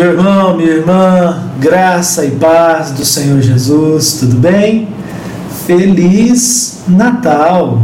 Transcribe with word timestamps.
Meu 0.00 0.12
irmão, 0.12 0.56
minha 0.56 0.70
irmã, 0.70 1.42
graça 1.58 2.24
e 2.24 2.30
paz 2.30 2.90
do 2.92 3.04
Senhor 3.04 3.42
Jesus, 3.42 4.14
tudo 4.14 4.36
bem? 4.36 4.88
Feliz 5.66 6.84
Natal! 6.88 7.82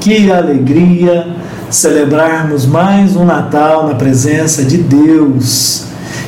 Que 0.00 0.32
alegria 0.32 1.36
celebrarmos 1.70 2.66
mais 2.66 3.14
um 3.14 3.24
Natal 3.24 3.86
na 3.86 3.94
presença 3.94 4.64
de 4.64 4.76
Deus. 4.76 5.84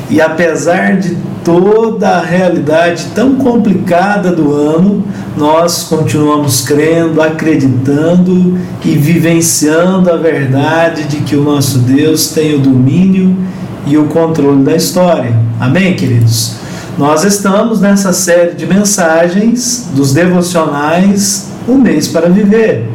E 0.09 0.20
apesar 0.20 0.98
de 0.98 1.16
toda 1.42 2.11
a 2.11 2.23
realidade 2.23 3.06
tão 3.12 3.34
complicada 3.34 4.30
do 4.30 4.55
ano, 4.55 5.05
nós 5.37 5.83
continuamos 5.83 6.61
crendo, 6.61 7.20
acreditando 7.20 8.56
e 8.84 8.91
vivenciando 8.91 10.12
a 10.12 10.16
verdade 10.16 11.03
de 11.09 11.16
que 11.23 11.34
o 11.34 11.42
nosso 11.42 11.80
Deus 11.80 12.28
tem 12.28 12.55
o 12.55 12.61
domínio 12.61 13.37
e 13.87 13.97
o 13.97 14.05
controle 14.06 14.62
da 14.62 14.74
história. 14.74 15.37
Amém, 15.61 15.95
queridos? 15.95 16.56
Nós 16.97 17.25
estamos 17.25 17.80
nessa 17.80 18.12
série 18.12 18.52
de 18.52 18.66
mensagens 18.66 19.89
dos 19.95 20.12
devocionais 20.12 21.48
Um 21.69 21.77
Mês 21.77 22.08
para 22.08 22.28
Viver. 22.28 22.89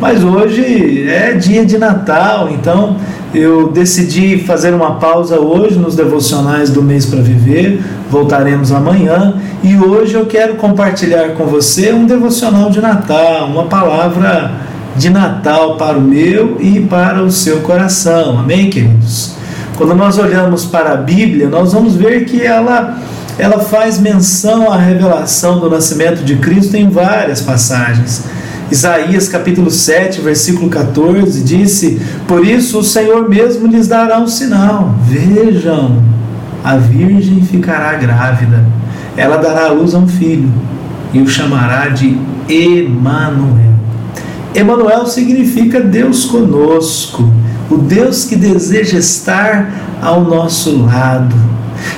Mas 0.00 0.24
hoje 0.24 1.08
é 1.08 1.32
dia 1.32 1.64
de 1.64 1.78
Natal, 1.78 2.50
então 2.50 2.96
eu 3.32 3.68
decidi 3.68 4.38
fazer 4.38 4.74
uma 4.74 4.96
pausa 4.96 5.40
hoje 5.40 5.78
nos 5.78 5.96
devocionais 5.96 6.70
do 6.70 6.82
mês 6.82 7.06
para 7.06 7.20
viver. 7.20 7.82
Voltaremos 8.10 8.70
amanhã 8.70 9.34
e 9.62 9.76
hoje 9.76 10.14
eu 10.14 10.26
quero 10.26 10.54
compartilhar 10.54 11.30
com 11.30 11.46
você 11.46 11.92
um 11.92 12.06
devocional 12.06 12.70
de 12.70 12.80
Natal, 12.80 13.46
uma 13.46 13.64
palavra 13.64 14.52
de 14.96 15.10
Natal 15.10 15.76
para 15.76 15.98
o 15.98 16.00
meu 16.00 16.58
e 16.60 16.80
para 16.80 17.22
o 17.22 17.30
seu 17.30 17.60
coração. 17.60 18.38
Amém, 18.38 18.70
queridos? 18.70 19.43
Quando 19.76 19.94
nós 19.94 20.18
olhamos 20.18 20.64
para 20.64 20.92
a 20.92 20.96
Bíblia, 20.96 21.48
nós 21.48 21.72
vamos 21.72 21.96
ver 21.96 22.24
que 22.24 22.40
ela 22.40 22.98
ela 23.36 23.58
faz 23.58 23.98
menção 23.98 24.70
à 24.72 24.76
revelação 24.76 25.58
do 25.58 25.68
nascimento 25.68 26.22
de 26.22 26.36
Cristo 26.36 26.76
em 26.76 26.88
várias 26.88 27.40
passagens. 27.40 28.24
Isaías 28.70 29.28
capítulo 29.28 29.72
7, 29.72 30.20
versículo 30.20 30.70
14 30.70 31.42
disse: 31.42 32.00
Por 32.28 32.46
isso 32.46 32.78
o 32.78 32.84
Senhor 32.84 33.28
mesmo 33.28 33.66
lhes 33.66 33.88
dará 33.88 34.18
um 34.20 34.28
sinal. 34.28 34.94
Vejam, 35.02 36.00
a 36.62 36.76
virgem 36.76 37.42
ficará 37.42 37.94
grávida. 37.94 38.64
Ela 39.16 39.36
dará 39.36 39.66
à 39.66 39.72
luz 39.72 39.94
a 39.94 39.98
um 39.98 40.08
filho 40.08 40.50
e 41.12 41.20
o 41.20 41.28
chamará 41.28 41.88
de 41.88 42.16
Emanuel. 42.48 43.74
Emanuel 44.54 45.06
significa 45.06 45.80
Deus 45.80 46.24
conosco, 46.24 47.28
o 47.74 47.78
Deus 47.78 48.24
que 48.24 48.36
deseja 48.36 48.98
estar 48.98 49.98
ao 50.00 50.22
nosso 50.22 50.84
lado. 50.84 51.34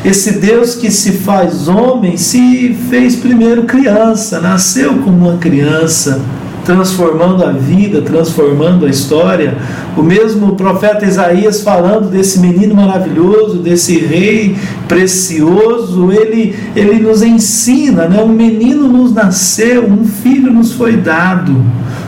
Esse 0.05 0.39
Deus 0.39 0.75
que 0.75 0.91
se 0.91 1.13
faz 1.13 1.69
homem 1.69 2.17
se 2.17 2.77
fez 2.89 3.17
primeiro 3.17 3.65
criança, 3.65 4.41
nasceu 4.41 4.95
como 4.99 5.29
uma 5.29 5.39
criança 5.39 6.21
transformando 6.65 7.45
a 7.45 7.53
vida, 7.53 8.03
transformando 8.03 8.87
a 8.87 8.89
história. 8.89 9.57
O 9.97 10.03
mesmo 10.03 10.57
profeta 10.57 11.07
Isaías 11.07 11.63
falando 11.63 12.11
desse 12.11 12.41
menino 12.41 12.75
maravilhoso, 12.75 13.59
desse 13.59 13.99
rei 13.99 14.57
precioso, 14.89 16.11
ele, 16.11 16.57
ele 16.75 16.99
nos 16.99 17.23
ensina, 17.23 18.09
né? 18.09 18.23
um 18.23 18.29
menino 18.29 18.89
nos 18.89 19.13
nasceu, 19.13 19.87
um 19.87 20.05
filho 20.05 20.53
nos 20.53 20.73
foi 20.73 20.97
dado. 20.97 21.55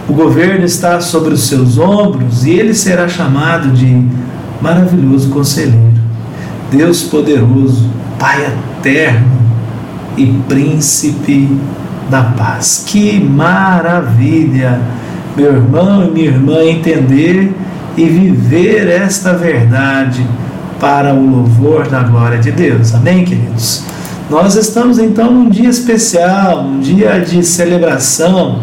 O 0.09 0.15
governo 0.15 0.65
está 0.65 1.01
sobre 1.03 1.35
os 1.35 1.47
seus 1.47 1.77
ombros 1.77 2.47
e 2.47 2.51
ele 2.51 2.73
será 2.73 3.07
chamado 3.07 3.71
de 3.73 4.07
maravilhoso 4.61 5.29
conselheiro, 5.29 6.01
Deus 6.71 7.03
poderoso, 7.03 7.89
Pai 8.19 8.47
eterno 8.79 9.29
e 10.17 10.27
príncipe 10.49 11.49
da 12.11 12.23
paz. 12.23 12.85
Que 12.87 13.21
maravilha, 13.21 14.81
meu 15.37 15.53
irmão 15.53 16.07
e 16.07 16.11
minha 16.11 16.27
irmã, 16.27 16.65
entender 16.65 17.55
e 17.97 18.05
viver 18.07 18.89
esta 18.89 19.35
verdade 19.35 20.27
para 20.81 21.13
o 21.13 21.31
louvor 21.31 21.87
da 21.87 22.03
glória 22.03 22.39
de 22.39 22.51
Deus. 22.51 22.95
Amém, 22.95 23.25
queridos? 23.25 23.85
Nós 24.31 24.57
estamos 24.57 24.99
então 24.99 25.33
num 25.33 25.49
dia 25.49 25.69
especial, 25.69 26.65
um 26.65 26.81
dia 26.81 27.21
de 27.21 27.43
celebração, 27.45 28.61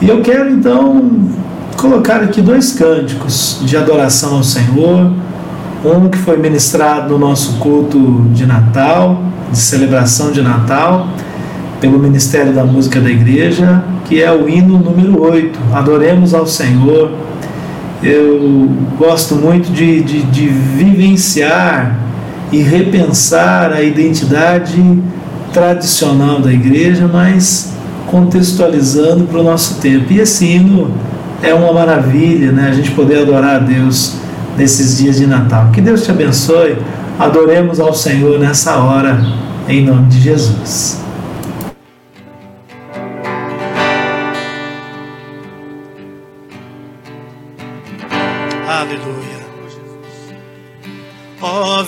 e 0.00 0.08
eu 0.08 0.20
quero 0.22 0.50
então 0.50 1.28
colocar 1.76 2.22
aqui 2.22 2.40
dois 2.40 2.72
cânticos 2.72 3.60
de 3.62 3.76
adoração 3.76 4.36
ao 4.36 4.42
Senhor. 4.42 5.12
Um 5.84 6.08
que 6.08 6.16
foi 6.16 6.38
ministrado 6.38 7.10
no 7.10 7.18
nosso 7.18 7.58
culto 7.58 7.98
de 8.32 8.46
Natal, 8.46 9.22
de 9.50 9.58
celebração 9.58 10.32
de 10.32 10.40
Natal, 10.40 11.08
pelo 11.78 11.98
Ministério 11.98 12.54
da 12.54 12.64
Música 12.64 13.00
da 13.00 13.10
Igreja, 13.10 13.84
que 14.06 14.22
é 14.22 14.32
o 14.32 14.48
hino 14.48 14.78
número 14.78 15.20
8, 15.20 15.58
Adoremos 15.74 16.32
ao 16.32 16.46
Senhor. 16.46 17.12
Eu 18.02 18.70
gosto 18.98 19.34
muito 19.34 19.70
de, 19.70 20.02
de, 20.02 20.22
de 20.22 20.46
vivenciar 20.46 21.98
e 22.50 22.62
repensar 22.62 23.72
a 23.72 23.82
identidade 23.82 25.02
tradicional 25.52 26.40
da 26.40 26.52
igreja, 26.52 27.08
mas 27.10 27.73
contextualizando 28.14 29.24
para 29.24 29.40
o 29.40 29.42
nosso 29.42 29.80
tempo. 29.80 30.12
E 30.12 30.20
esse 30.20 30.46
hino 30.46 30.88
é 31.42 31.52
uma 31.52 31.72
maravilha, 31.72 32.52
né? 32.52 32.68
A 32.68 32.72
gente 32.72 32.92
poder 32.92 33.18
adorar 33.18 33.56
a 33.56 33.58
Deus 33.58 34.14
nesses 34.56 34.98
dias 34.98 35.16
de 35.16 35.26
Natal. 35.26 35.72
Que 35.72 35.80
Deus 35.80 36.04
te 36.04 36.12
abençoe. 36.12 36.76
Adoremos 37.18 37.80
ao 37.80 37.92
Senhor 37.92 38.38
nessa 38.38 38.76
hora, 38.76 39.20
em 39.68 39.84
nome 39.84 40.06
de 40.10 40.20
Jesus. 40.20 41.02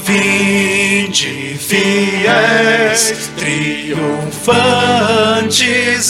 vinde 0.04 1.45
fiéis, 1.68 3.30
triunfantes, 3.36 4.02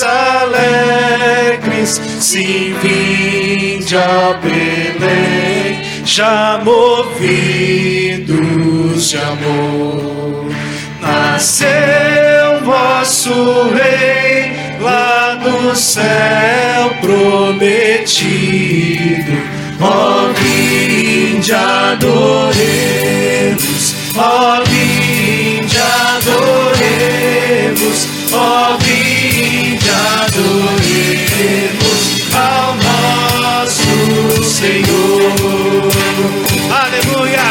alegres, 0.03 2.01
sim, 2.21 2.75
vinde 2.83 3.97
a 3.97 4.39
Belém, 4.43 5.81
já 6.05 6.61
movidos 6.63 8.29
de 9.09 9.17
amor. 9.17 10.47
Nasceu 11.01 12.61
vosso 12.63 13.71
rei 13.71 14.53
lá 14.81 15.41
do 15.43 15.75
céu 15.75 16.91
prometido, 17.01 18.27
ó, 19.81 20.29
vinde 20.35 21.55
adoremos 21.55 22.77
Ó 24.19 24.66
ó 28.37 28.77
vinde, 28.79 29.91
adoremos 30.25 32.01
ao 32.35 32.75
nosso 32.77 34.45
Senhor. 34.45 35.91
Aleluia! 36.71 37.45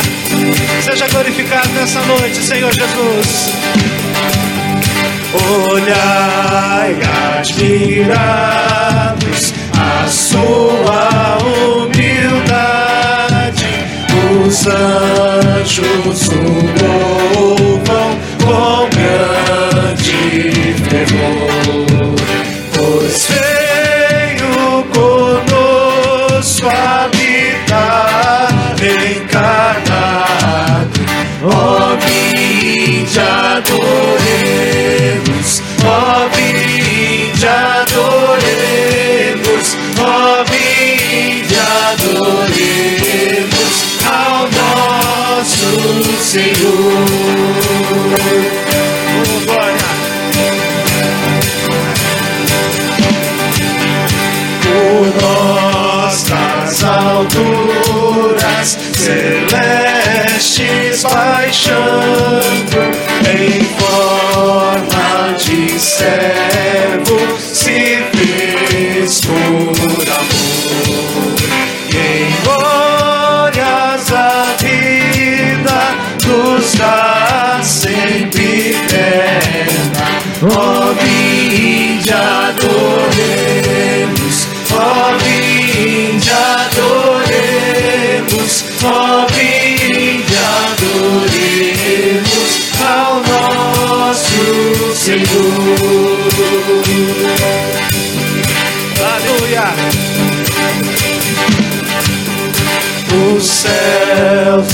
Seja 0.84 1.08
glorificado 1.08 1.70
nessa 1.70 2.02
noite, 2.02 2.38
Senhor 2.44 2.72
Jesus. 2.72 3.52
Olhai, 5.70 6.96
admirados 7.40 8.75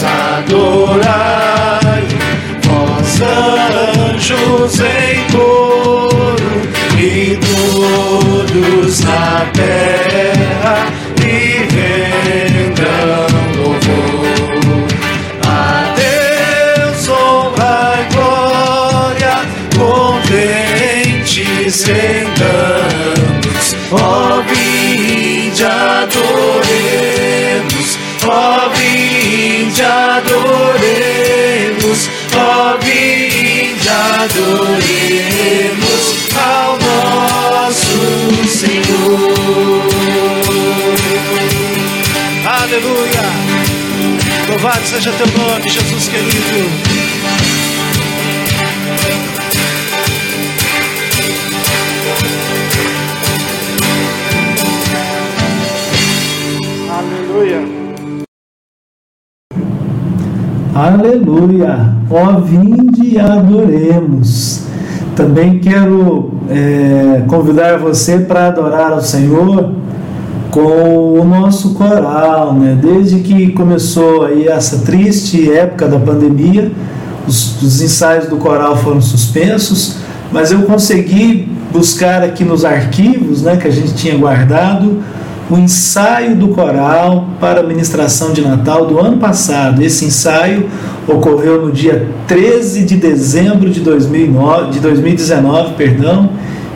adorai, 0.03 1.01
vós 2.63 3.21
anjos 3.21 4.79
em 4.79 5.30
seja 44.91 45.13
teu 45.13 45.27
nome, 45.27 45.69
Jesus 45.69 46.09
querido. 46.09 46.69
Aleluia. 56.89 57.61
Aleluia! 60.75 61.95
Ó, 62.09 62.41
vinde 62.41 63.13
e 63.15 63.17
adoremos. 63.17 64.65
Também 65.15 65.59
quero 65.59 66.33
é, 66.49 67.23
convidar 67.29 67.77
você 67.77 68.19
para 68.19 68.47
adorar 68.47 68.91
ao 68.91 69.01
Senhor 69.01 69.73
com 70.51 71.19
o 71.19 71.23
nosso 71.23 71.73
coral, 71.73 72.53
né? 72.53 72.77
Desde 72.79 73.21
que 73.21 73.51
começou 73.53 74.25
aí 74.25 74.47
essa 74.47 74.79
triste 74.79 75.51
época 75.51 75.87
da 75.87 75.97
pandemia, 75.97 76.71
os, 77.27 77.61
os 77.61 77.81
ensaios 77.81 78.27
do 78.27 78.35
coral 78.35 78.75
foram 78.75 79.01
suspensos, 79.01 79.95
mas 80.31 80.51
eu 80.51 80.63
consegui 80.63 81.49
buscar 81.71 82.21
aqui 82.21 82.43
nos 82.43 82.65
arquivos, 82.65 83.41
né, 83.41 83.55
que 83.55 83.67
a 83.67 83.71
gente 83.71 83.93
tinha 83.93 84.17
guardado, 84.17 85.01
o 85.49 85.57
ensaio 85.57 86.35
do 86.35 86.49
coral 86.49 87.27
para 87.39 87.59
a 87.59 87.63
ministração 87.63 88.31
de 88.31 88.41
Natal 88.41 88.85
do 88.85 88.99
ano 88.99 89.17
passado. 89.17 89.81
Esse 89.81 90.05
ensaio 90.05 90.69
ocorreu 91.07 91.65
no 91.65 91.71
dia 91.71 92.07
13 92.27 92.85
de 92.85 92.95
dezembro 92.95 93.69
de, 93.69 93.81
2009, 93.81 94.71
de 94.71 94.79
2019, 94.79 95.73
perdão, 95.73 96.29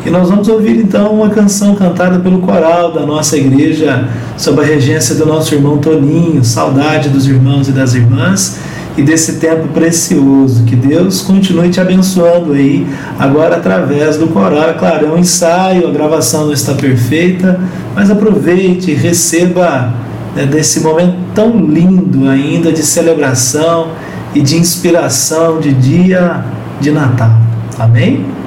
e 0.05 0.09
nós 0.11 0.29
vamos 0.29 0.47
ouvir 0.47 0.77
então 0.77 1.11
uma 1.11 1.29
canção 1.29 1.73
cantada 1.73 2.19
pelo 2.19 2.37
coral 2.39 2.93
da 2.93 3.03
nossa 3.03 3.35
igreja, 3.37 4.07
sob 4.37 4.61
a 4.61 4.63
regência 4.63 5.15
do 5.15 5.25
nosso 5.25 5.55
irmão 5.55 5.79
Toninho. 5.79 6.43
Saudade 6.43 7.09
dos 7.09 7.27
irmãos 7.27 7.67
e 7.67 7.71
das 7.71 7.95
irmãs 7.95 8.59
e 8.95 9.01
desse 9.01 9.39
tempo 9.39 9.67
precioso. 9.69 10.63
Que 10.63 10.75
Deus 10.75 11.21
continue 11.21 11.69
te 11.69 11.81
abençoando 11.81 12.53
aí, 12.53 12.85
agora 13.17 13.55
através 13.55 14.17
do 14.17 14.27
coral. 14.27 14.69
É 14.69 14.73
claro, 14.73 15.07
é 15.07 15.09
um 15.09 15.17
ensaio, 15.17 15.87
a 15.87 15.91
gravação 15.91 16.45
não 16.45 16.53
está 16.53 16.75
perfeita, 16.75 17.59
mas 17.95 18.11
aproveite 18.11 18.91
e 18.91 18.93
receba 18.93 19.91
né, 20.35 20.45
desse 20.45 20.81
momento 20.81 21.15
tão 21.33 21.57
lindo 21.65 22.29
ainda 22.29 22.71
de 22.71 22.83
celebração 22.83 23.87
e 24.35 24.41
de 24.41 24.55
inspiração 24.55 25.59
de 25.59 25.73
dia 25.73 26.45
de 26.79 26.91
Natal. 26.91 27.31
Amém? 27.79 28.44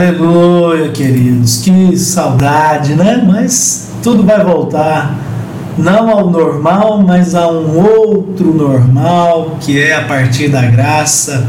Aleluia, 0.00 0.88
queridos. 0.88 1.58
Que 1.58 1.94
saudade, 1.94 2.94
né? 2.94 3.22
Mas 3.22 3.90
tudo 4.02 4.22
vai 4.22 4.42
voltar. 4.42 5.14
Não 5.76 6.08
ao 6.08 6.30
normal, 6.30 7.02
mas 7.06 7.34
a 7.34 7.46
um 7.50 7.78
outro 7.78 8.54
normal, 8.54 9.58
que 9.60 9.78
é 9.78 9.94
a 9.94 10.04
partir 10.04 10.48
da 10.48 10.62
graça, 10.62 11.46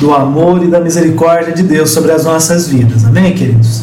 do 0.00 0.14
amor 0.14 0.64
e 0.64 0.68
da 0.68 0.80
misericórdia 0.80 1.52
de 1.52 1.62
Deus 1.62 1.90
sobre 1.90 2.10
as 2.10 2.24
nossas 2.24 2.68
vidas. 2.68 3.04
Amém, 3.04 3.34
queridos? 3.34 3.82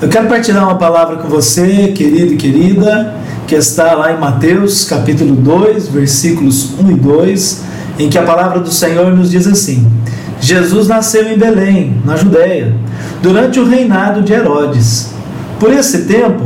Eu 0.00 0.08
quero 0.08 0.28
partilhar 0.28 0.62
uma 0.62 0.76
palavra 0.76 1.16
com 1.16 1.28
você, 1.28 1.88
querido 1.88 2.34
e 2.34 2.36
querida, 2.36 3.14
que 3.48 3.56
está 3.56 3.94
lá 3.94 4.12
em 4.12 4.20
Mateus, 4.20 4.84
capítulo 4.84 5.34
2, 5.34 5.88
versículos 5.88 6.70
1 6.78 6.90
e 6.92 6.94
2, 6.94 7.64
em 7.98 8.08
que 8.08 8.16
a 8.16 8.22
palavra 8.22 8.60
do 8.60 8.70
Senhor 8.70 9.12
nos 9.12 9.28
diz 9.28 9.44
assim: 9.48 9.90
Jesus 10.40 10.86
nasceu 10.86 11.26
em 11.32 11.36
Belém, 11.36 11.96
na 12.04 12.14
Judéia, 12.14 12.72
durante 13.22 13.58
o 13.58 13.68
reinado 13.68 14.22
de 14.22 14.32
Herodes. 14.32 15.14
Por 15.58 15.72
esse 15.72 16.04
tempo, 16.04 16.44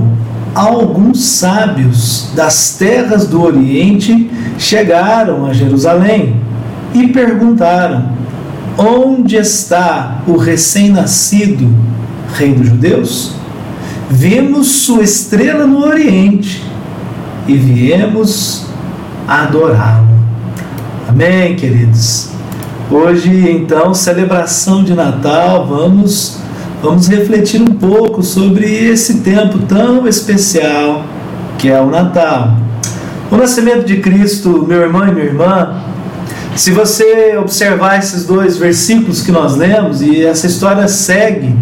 alguns 0.54 1.24
sábios 1.24 2.30
das 2.34 2.76
terras 2.78 3.26
do 3.26 3.42
Oriente 3.42 4.30
chegaram 4.58 5.46
a 5.46 5.52
Jerusalém 5.52 6.40
e 6.94 7.08
perguntaram: 7.08 8.12
Onde 8.76 9.36
está 9.36 10.22
o 10.26 10.36
recém-nascido 10.36 11.74
rei 12.34 12.54
dos 12.54 12.68
judeus? 12.68 13.34
Vimos 14.08 14.66
sua 14.68 15.02
estrela 15.02 15.66
no 15.66 15.84
Oriente 15.84 16.64
e 17.46 17.56
viemos 17.56 18.66
adorá-lo. 19.26 20.08
Amém, 21.08 21.54
queridos. 21.54 22.30
Hoje, 22.90 23.48
então, 23.48 23.94
celebração 23.94 24.82
de 24.82 24.94
Natal, 24.94 25.64
vamos 25.66 26.39
vamos 26.82 27.08
refletir 27.08 27.60
um 27.60 27.74
pouco 27.74 28.22
sobre 28.22 28.66
esse 28.66 29.20
tempo 29.20 29.58
tão 29.60 30.06
especial 30.08 31.04
que 31.58 31.68
é 31.68 31.80
o 31.80 31.90
Natal. 31.90 32.56
O 33.30 33.36
nascimento 33.36 33.84
de 33.84 33.98
Cristo, 33.98 34.64
meu 34.66 34.80
irmão 34.80 35.06
e 35.06 35.12
minha 35.12 35.26
irmã, 35.26 35.82
se 36.56 36.72
você 36.72 37.36
observar 37.38 37.98
esses 37.98 38.24
dois 38.24 38.56
versículos 38.56 39.22
que 39.22 39.30
nós 39.30 39.56
lemos, 39.56 40.02
e 40.02 40.24
essa 40.24 40.46
história 40.46 40.88
segue 40.88 41.54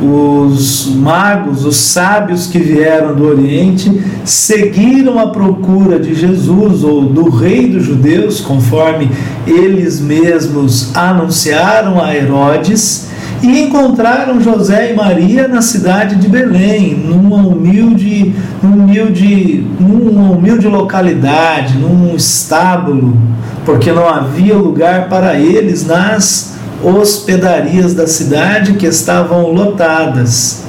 os 0.00 0.86
magos, 0.86 1.64
os 1.64 1.76
sábios 1.76 2.46
que 2.46 2.58
vieram 2.58 3.14
do 3.14 3.28
Oriente, 3.28 4.02
seguiram 4.24 5.18
a 5.18 5.28
procura 5.28 5.98
de 5.98 6.14
Jesus 6.14 6.82
ou 6.82 7.02
do 7.02 7.28
Rei 7.28 7.68
dos 7.68 7.84
Judeus, 7.84 8.40
conforme 8.40 9.10
eles 9.46 10.00
mesmos 10.00 10.96
anunciaram 10.96 12.02
a 12.02 12.14
Herodes, 12.14 13.11
e 13.42 13.60
encontraram 13.60 14.40
José 14.40 14.92
e 14.92 14.94
Maria 14.94 15.48
na 15.48 15.60
cidade 15.60 16.14
de 16.14 16.28
Belém, 16.28 16.94
numa 16.94 17.36
humilde, 17.36 18.34
humilde, 18.62 19.66
numa 19.80 20.30
humilde 20.30 20.68
localidade, 20.68 21.76
num 21.76 22.14
estábulo, 22.14 23.18
porque 23.64 23.90
não 23.90 24.08
havia 24.08 24.56
lugar 24.56 25.08
para 25.08 25.34
eles 25.34 25.84
nas 25.84 26.54
hospedarias 26.82 27.94
da 27.94 28.06
cidade 28.06 28.74
que 28.74 28.86
estavam 28.86 29.50
lotadas. 29.50 30.62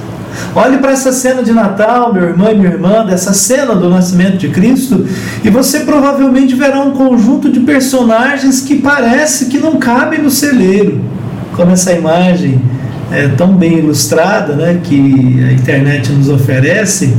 Olhe 0.55 0.79
para 0.79 0.91
essa 0.91 1.11
cena 1.11 1.43
de 1.43 1.51
Natal, 1.51 2.11
meu 2.11 2.23
irmão 2.23 2.51
e 2.51 2.55
minha 2.55 2.71
irmã, 2.71 3.05
dessa 3.05 3.33
cena 3.33 3.75
do 3.75 3.87
nascimento 3.87 4.37
de 4.37 4.49
Cristo, 4.49 5.05
e 5.43 5.49
você 5.49 5.81
provavelmente 5.81 6.55
verá 6.55 6.81
um 6.81 6.91
conjunto 6.91 7.51
de 7.51 7.59
personagens 7.59 8.61
que 8.61 8.75
parece 8.75 9.45
que 9.45 9.59
não 9.59 9.77
cabem 9.77 10.23
no 10.23 10.31
celeiro, 10.31 11.01
como 11.55 11.71
essa 11.71 11.93
imagem 11.93 12.61
é, 13.11 13.27
tão 13.29 13.55
bem 13.55 13.79
ilustrada 13.79 14.53
né, 14.53 14.79
que 14.83 15.43
a 15.47 15.53
internet 15.53 16.11
nos 16.11 16.29
oferece. 16.29 17.15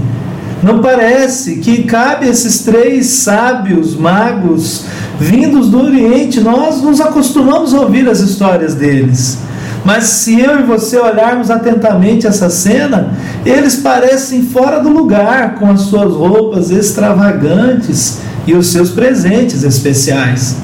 Não 0.62 0.81
parece 0.81 1.57
que 1.57 1.83
cabe 1.83 2.26
esses 2.26 2.64
três 2.64 3.07
sábios 3.07 3.97
magos 3.97 4.87
vindos 5.21 5.69
do 5.69 5.83
Oriente. 5.83 6.41
Nós 6.41 6.83
nos 6.83 7.00
acostumamos 7.00 7.75
a 7.75 7.81
ouvir 7.81 8.09
as 8.09 8.21
histórias 8.21 8.75
deles. 8.75 9.38
Mas 9.85 10.05
se 10.05 10.41
eu 10.41 10.61
e 10.61 10.62
você 10.62 10.99
olharmos 10.99 11.50
atentamente 11.50 12.26
essa 12.26 12.49
cena, 12.49 13.12
eles 13.45 13.76
parecem 13.76 14.43
fora 14.43 14.81
do 14.81 14.88
lugar 14.88 15.57
com 15.57 15.71
as 15.71 15.83
suas 15.83 16.14
roupas 16.14 16.71
extravagantes 16.71 18.21
e 18.47 18.55
os 18.55 18.69
seus 18.69 18.91
presentes 18.91 19.62
especiais. 19.62 20.57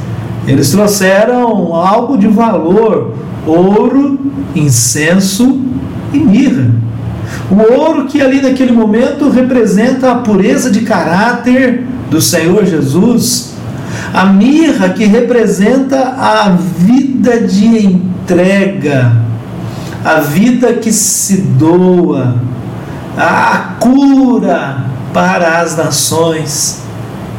Eles 0.46 0.70
trouxeram 0.70 1.74
algo 1.74 2.16
de 2.16 2.26
valor: 2.26 3.14
ouro, 3.46 4.18
incenso 4.54 5.60
e 6.12 6.18
mirra. 6.18 6.70
O 7.50 7.72
ouro 7.72 8.06
que 8.06 8.20
ali 8.20 8.40
naquele 8.40 8.72
momento 8.72 9.28
representa 9.28 10.12
a 10.12 10.16
pureza 10.16 10.70
de 10.70 10.80
caráter 10.82 11.84
do 12.10 12.20
Senhor 12.20 12.64
Jesus, 12.64 13.54
a 14.12 14.26
mirra 14.26 14.90
que 14.90 15.04
representa 15.04 15.98
a 15.98 16.50
vida 16.50 17.40
de 17.40 17.86
entrega, 17.86 19.12
a 20.04 20.16
vida 20.16 20.74
que 20.74 20.92
se 20.92 21.38
doa, 21.38 22.36
a 23.16 23.76
cura 23.78 24.84
para 25.12 25.60
as 25.60 25.76
nações. 25.76 26.82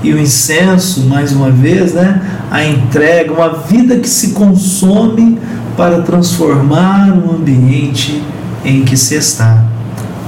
E 0.04 0.12
o 0.12 0.20
incenso, 0.20 1.02
mais 1.08 1.32
uma 1.32 1.52
vez, 1.52 1.94
né? 1.94 2.22
a 2.52 2.66
entrega, 2.66 3.32
uma 3.32 3.50
vida 3.50 3.96
que 3.96 4.10
se 4.10 4.32
consome 4.32 5.40
para 5.76 6.02
transformar 6.02 7.10
o 7.10 7.36
ambiente 7.36 8.22
em 8.64 8.84
que 8.84 8.96
se 8.96 9.16
está 9.16 9.64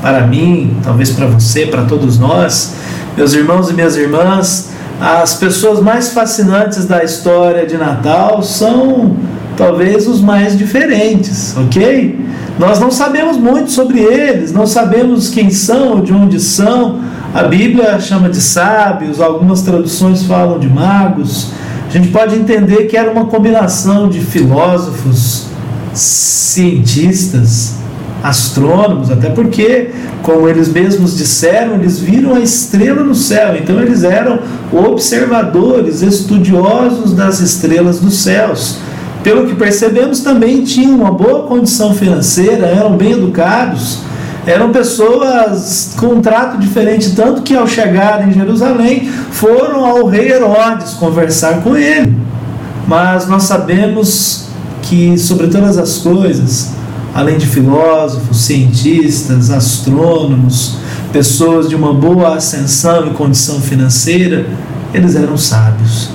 para 0.02 0.28
mim, 0.28 0.78
talvez 0.84 1.12
para 1.12 1.28
você, 1.28 1.66
para 1.66 1.86
todos 1.86 2.20
nós, 2.20 2.76
meus 3.16 3.34
irmãos 3.34 3.70
e 3.70 3.74
minhas 3.74 3.96
irmãs, 3.96 4.72
as 5.00 5.36
pessoas 5.36 5.80
mais 5.80 6.12
fascinantes 6.12 6.86
da 6.86 7.04
história 7.04 7.66
de 7.66 7.78
Natal 7.78 8.44
são 8.44 9.16
talvez 9.56 10.08
os 10.08 10.20
mais 10.20 10.58
diferentes, 10.58 11.56
ok? 11.58 12.20
Nós 12.60 12.80
não 12.80 12.92
sabemos 12.92 13.38
muito 13.38 13.72
sobre 13.72 14.00
eles, 14.00 14.52
não 14.52 14.68
sabemos 14.68 15.30
quem 15.30 15.50
são, 15.50 16.02
de 16.02 16.14
onde 16.14 16.40
são. 16.40 17.00
A 17.34 17.44
Bíblia 17.44 18.00
chama 18.00 18.30
de 18.30 18.42
sábios, 18.42 19.20
algumas 19.20 19.62
traduções 19.62 20.24
falam 20.24 20.60
de 20.60 20.70
magos. 20.70 21.52
Gente 21.94 22.08
pode 22.08 22.36
entender 22.36 22.88
que 22.88 22.98
era 22.98 23.12
uma 23.12 23.26
combinação 23.26 24.10
de 24.10 24.20
filósofos, 24.20 25.46
cientistas, 25.94 27.76
astrônomos, 28.24 29.12
até 29.12 29.30
porque, 29.30 29.92
como 30.24 30.50
eles 30.50 30.70
mesmos 30.70 31.16
disseram, 31.16 31.76
eles 31.76 32.00
viram 32.00 32.34
a 32.34 32.40
estrela 32.40 33.04
no 33.04 33.14
céu, 33.14 33.56
então 33.56 33.80
eles 33.80 34.04
eram 34.04 34.40
observadores, 34.72 36.02
estudiosos 36.02 37.14
das 37.14 37.40
estrelas 37.42 38.00
dos 38.00 38.24
céus. 38.24 38.80
Pelo 39.24 39.46
que 39.46 39.54
percebemos, 39.54 40.22
também 40.22 40.64
tinham 40.64 40.96
uma 40.96 41.12
boa 41.12 41.44
condição 41.44 41.94
financeira, 41.94 42.66
eram 42.66 42.98
bem 42.98 43.12
educados, 43.12 44.00
eram 44.46 44.72
pessoas 44.72 45.94
com 45.98 46.08
um 46.08 46.22
trato 46.22 46.58
diferente, 46.58 47.16
tanto 47.16 47.42
que 47.42 47.56
ao 47.56 47.68
chegar 47.68 48.28
em 48.28 48.34
Jerusalém 48.34 49.10
foram 49.32 49.86
ao 49.86 50.06
rei 50.06 50.32
Herodes 50.32 50.94
conversar 50.94 51.62
com 51.62 51.76
ele. 51.78 52.16
Mas 52.88 53.28
nós 53.28 53.44
sabemos 53.44 54.48
que, 54.82 55.18
sobre 55.18 55.48
todas 55.48 55.78
as 55.78 56.00
coisas, 56.00 56.72
além 57.14 57.38
de 57.38 57.46
filósofos, 57.46 58.42
cientistas, 58.42 59.50
astrônomos, 59.50 60.78
pessoas 61.14 61.70
de 61.70 61.76
uma 61.76 61.94
boa 61.94 62.36
ascensão 62.36 63.08
e 63.08 63.12
condição 63.12 63.62
financeira, 63.62 64.46
eles 64.94 65.16
eram 65.16 65.38
sábios. 65.38 66.10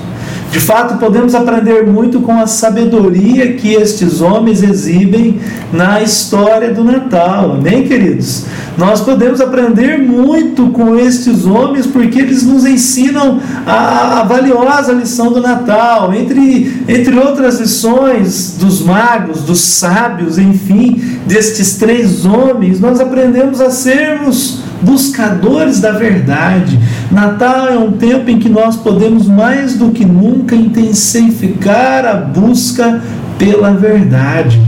De 0.51 0.59
fato, 0.59 0.97
podemos 0.97 1.35
aprender 1.35 1.87
muito 1.87 2.21
com 2.21 2.33
a 2.33 2.47
sabedoria 2.47 3.53
que 3.53 3.75
estes 3.75 4.23
homens 4.23 4.63
exibem 4.63 5.39
na 5.71 6.01
história 6.03 6.73
do 6.73 6.83
Natal. 6.83 7.53
Amém, 7.53 7.87
queridos? 7.87 8.47
Nós 8.79 9.03
podemos 9.03 9.43
aprender 9.43 9.99
muito 9.99 10.69
com 10.69 10.97
estes 10.97 11.45
homens 11.45 11.87
porque 11.87 12.21
eles 12.21 12.45
nos 12.45 12.65
ensinam 12.65 13.41
a, 13.67 14.21
a 14.21 14.23
valiosa 14.23 14.93
lição 14.93 15.33
do 15.33 15.41
Natal. 15.43 16.15
Entre, 16.15 16.83
entre 16.89 17.19
outras 17.19 17.61
lições 17.61 18.57
dos 18.59 18.81
magos, 18.81 19.43
dos 19.43 19.61
sábios, 19.61 20.39
enfim, 20.39 21.19
destes 21.27 21.77
três 21.77 22.25
homens, 22.25 22.81
nós 22.81 23.01
aprendemos 23.01 23.61
a 23.61 23.71
sermos 23.71 24.61
buscadores 24.81 25.81
da 25.81 25.93
verdade. 25.93 26.79
Natal 27.11 27.69
é 27.69 27.79
um 27.79 27.93
tempo 27.93 28.31
em 28.31 28.39
que 28.39 28.49
nós 28.49 28.77
podemos 28.77 29.27
mais 29.27 29.77
do 29.77 29.91
que 29.91 30.05
nunca 30.05 30.55
intensificar 30.55 32.05
a 32.05 32.15
busca 32.15 33.03
pela 33.39 33.73
verdade. 33.73 34.61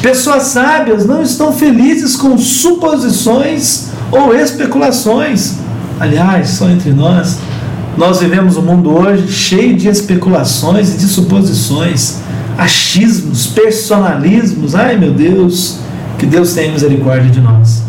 Pessoas 0.00 0.44
sábias 0.44 1.04
não 1.04 1.22
estão 1.22 1.52
felizes 1.52 2.16
com 2.16 2.38
suposições 2.38 3.88
ou 4.10 4.34
especulações. 4.34 5.56
Aliás, 6.00 6.50
só 6.50 6.68
entre 6.68 6.92
nós, 6.92 7.38
nós 7.96 8.20
vivemos 8.20 8.56
um 8.56 8.62
mundo 8.62 8.90
hoje 8.90 9.30
cheio 9.30 9.76
de 9.76 9.88
especulações 9.88 10.94
e 10.94 10.98
de 10.98 11.06
suposições, 11.06 12.20
achismos, 12.56 13.46
personalismos. 13.48 14.74
Ai 14.74 14.96
meu 14.96 15.12
Deus, 15.12 15.80
Que 16.18 16.24
Deus 16.24 16.54
tenha 16.54 16.72
misericórdia 16.72 17.30
de 17.30 17.40
nós. 17.40 17.85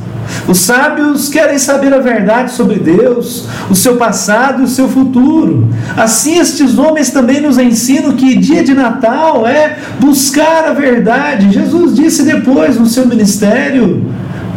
Os 0.47 0.59
sábios 0.59 1.29
querem 1.29 1.57
saber 1.57 1.93
a 1.93 1.99
verdade 1.99 2.51
sobre 2.51 2.79
Deus, 2.79 3.47
o 3.69 3.75
seu 3.75 3.97
passado 3.97 4.61
e 4.61 4.65
o 4.65 4.67
seu 4.67 4.87
futuro. 4.87 5.67
Assim, 5.95 6.37
estes 6.39 6.77
homens 6.77 7.09
também 7.09 7.41
nos 7.41 7.57
ensinam 7.57 8.13
que 8.13 8.37
dia 8.37 8.63
de 8.63 8.73
Natal 8.73 9.47
é 9.47 9.77
buscar 9.99 10.65
a 10.65 10.73
verdade. 10.73 11.51
Jesus 11.51 11.95
disse 11.95 12.23
depois 12.23 12.77
no 12.77 12.85
seu 12.85 13.07
ministério: 13.07 14.05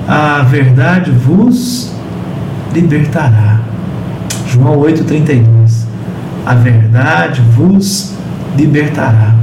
A 0.06 0.42
verdade 0.42 1.10
vos 1.10 1.90
libertará. 2.72 3.60
João 4.46 4.80
8,32. 4.80 5.86
A 6.44 6.54
verdade 6.54 7.40
vos 7.56 8.12
libertará. 8.56 9.34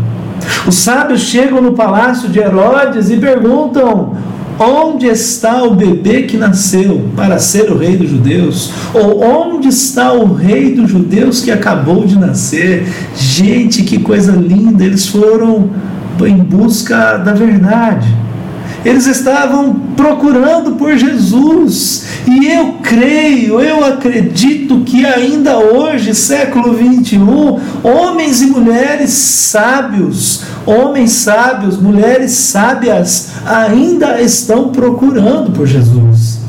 Os 0.65 0.75
sábios 0.75 1.21
chegam 1.21 1.61
no 1.61 1.73
palácio 1.73 2.29
de 2.29 2.39
Herodes 2.39 3.09
e 3.09 3.17
perguntam: 3.17 4.15
Onde 4.59 5.05
está 5.05 5.63
o 5.63 5.75
bebê 5.75 6.23
que 6.23 6.35
nasceu 6.35 7.09
para 7.15 7.37
ser 7.37 7.71
o 7.71 7.77
rei 7.77 7.95
dos 7.95 8.09
judeus? 8.09 8.71
Ou 8.93 9.23
onde 9.23 9.67
está 9.67 10.11
o 10.13 10.33
rei 10.33 10.73
dos 10.73 10.89
judeus 10.89 11.41
que 11.41 11.51
acabou 11.51 12.05
de 12.05 12.17
nascer? 12.17 12.87
Gente, 13.15 13.83
que 13.83 13.99
coisa 13.99 14.31
linda! 14.31 14.83
Eles 14.83 15.07
foram 15.07 15.69
em 16.25 16.37
busca 16.37 17.17
da 17.17 17.33
verdade. 17.33 18.07
Eles 18.87 19.05
estavam 19.05 19.73
procurando 19.97 20.75
por 20.77 20.95
Jesus. 20.95 22.05
E 22.25 22.47
eu 22.47 22.75
creio, 22.81 23.59
eu 23.59 23.83
acredito 23.83 24.79
que 24.85 25.05
ainda 25.05 25.57
hoje, 25.57 26.15
século 26.15 26.73
21, 26.73 27.59
homens 27.83 28.41
e 28.41 28.45
mulheres 28.47 29.09
sábios, 29.09 30.43
homens 30.65 31.11
sábios, 31.11 31.77
mulheres 31.77 32.31
sábias, 32.31 33.31
ainda 33.45 34.21
estão 34.21 34.69
procurando 34.69 35.51
por 35.51 35.67
Jesus. 35.67 36.39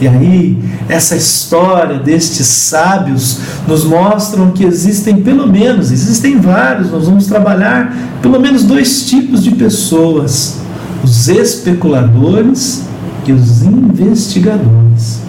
E 0.00 0.08
aí, 0.08 0.58
essa 0.88 1.16
história 1.16 1.98
destes 1.98 2.46
sábios 2.46 3.40
nos 3.66 3.84
mostram 3.84 4.52
que 4.52 4.64
existem 4.64 5.20
pelo 5.20 5.46
menos, 5.46 5.92
existem 5.92 6.40
vários, 6.40 6.90
nós 6.90 7.04
vamos 7.04 7.26
trabalhar 7.26 7.94
pelo 8.22 8.40
menos 8.40 8.64
dois 8.64 9.04
tipos 9.04 9.44
de 9.44 9.50
pessoas 9.50 10.66
os 11.02 11.28
especuladores 11.28 12.84
e 13.26 13.32
os 13.32 13.62
investigadores. 13.62 15.22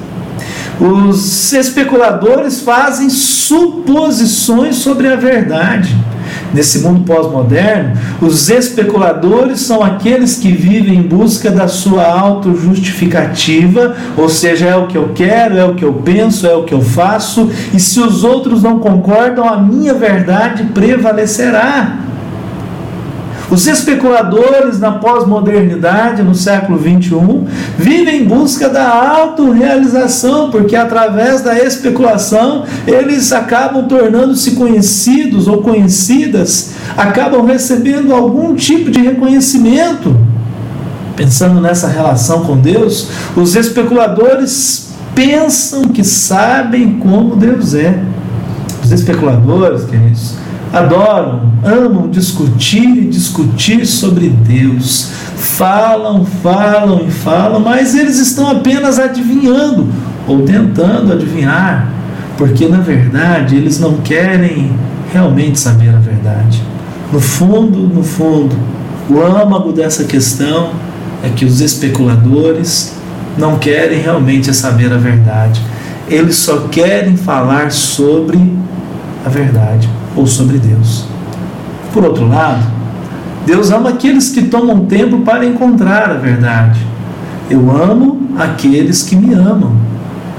Os 0.80 1.52
especuladores 1.52 2.62
fazem 2.62 3.10
suposições 3.10 4.78
sobre 4.78 5.08
a 5.08 5.16
verdade. 5.16 5.96
Nesse 6.54 6.80
mundo 6.80 7.02
pós-moderno, 7.02 7.94
os 8.22 8.50
especuladores 8.50 9.62
são 9.62 9.84
aqueles 9.84 10.38
que 10.38 10.52
vivem 10.52 10.98
em 10.98 11.02
busca 11.02 11.52
da 11.52 11.68
sua 11.68 12.06
auto-justificativa, 12.06 13.96
ou 14.18 14.30
seja, 14.30 14.68
é 14.68 14.76
o 14.76 14.88
que 14.88 14.98
eu 14.98 15.12
quero, 15.14 15.58
é 15.58 15.66
o 15.66 15.76
que 15.76 15.86
eu 15.86 15.94
penso, 15.94 16.48
é 16.48 16.56
o 16.56 16.64
que 16.64 16.74
eu 16.74 16.82
faço, 16.82 17.52
e 17.74 17.80
se 17.80 18.00
os 18.00 18.24
outros 18.24 18.64
não 18.64 18.80
concordam, 18.80 19.48
a 19.48 19.58
minha 19.58 19.94
verdade 19.94 20.64
prevalecerá. 20.74 22.09
Os 23.52 23.66
especuladores 23.66 24.80
na 24.80 24.92
pós-modernidade, 24.92 26.22
no 26.22 26.36
século 26.36 26.78
21, 26.78 27.48
vivem 27.78 28.22
em 28.22 28.26
busca 28.26 28.70
da 28.70 28.88
autorrealização, 28.88 30.52
porque 30.52 30.76
através 30.76 31.42
da 31.42 31.58
especulação 31.58 32.66
eles 32.86 33.32
acabam 33.32 33.88
tornando-se 33.88 34.52
conhecidos 34.52 35.48
ou 35.48 35.64
conhecidas, 35.64 36.74
acabam 36.96 37.44
recebendo 37.44 38.14
algum 38.14 38.56
tipo 38.56 38.92
de 38.92 39.02
reconhecimento. 39.02 40.16
Pensando 41.16 41.60
nessa 41.60 41.88
relação 41.88 42.46
com 42.46 42.56
Deus, 42.56 43.10
os 43.36 43.56
especuladores 43.56 44.90
pensam 45.16 45.82
que 45.84 46.04
sabem 46.04 47.00
como 47.00 47.36
Deus 47.36 47.74
é. 47.74 48.00
Os 48.84 48.92
especuladores, 48.92 49.84
queridos, 49.84 50.39
adoram, 50.72 51.52
amam 51.64 52.10
discutir 52.10 52.86
e 52.86 53.06
discutir 53.08 53.86
sobre 53.86 54.30
Deus. 54.30 55.12
Falam, 55.36 56.26
falam 56.26 57.06
e 57.08 57.12
falam, 57.12 57.60
mas 57.60 57.96
eles 57.96 58.20
estão 58.20 58.50
apenas 58.50 59.00
adivinhando 59.00 59.88
ou 60.28 60.44
tentando 60.44 61.14
adivinhar, 61.14 61.90
porque 62.38 62.68
na 62.68 62.80
verdade 62.80 63.56
eles 63.56 63.80
não 63.80 63.96
querem 63.98 64.72
realmente 65.12 65.60
saber 65.60 65.90
a 65.90 66.00
verdade. 66.00 66.62
No 67.12 67.20
fundo, 67.20 67.80
no 67.80 68.04
fundo, 68.04 68.56
o 69.10 69.20
âmago 69.22 69.72
dessa 69.72 70.04
questão 70.04 70.72
é 71.24 71.30
que 71.30 71.46
os 71.46 71.62
especuladores 71.62 72.94
não 73.38 73.58
querem 73.58 74.02
realmente 74.02 74.54
saber 74.54 74.94
a 74.94 74.98
verdade. 74.98 75.62
Eles 76.08 76.36
só 76.36 76.68
querem 76.68 77.18
falar 77.18 77.72
sobre 77.72 78.40
a 79.26 79.30
verdade 79.30 79.90
ou 80.20 80.28
sobre 80.28 80.58
Deus. 80.58 81.06
Por 81.94 82.04
outro 82.04 82.28
lado, 82.28 82.64
Deus 83.46 83.72
ama 83.72 83.90
aqueles 83.90 84.30
que 84.30 84.44
tomam 84.44 84.86
tempo 84.86 85.20
para 85.20 85.46
encontrar 85.46 86.12
a 86.12 86.16
verdade. 86.16 86.80
Eu 87.50 87.72
amo 87.72 88.22
aqueles 88.38 89.02
que 89.02 89.16
me 89.16 89.34
amam, 89.34 89.74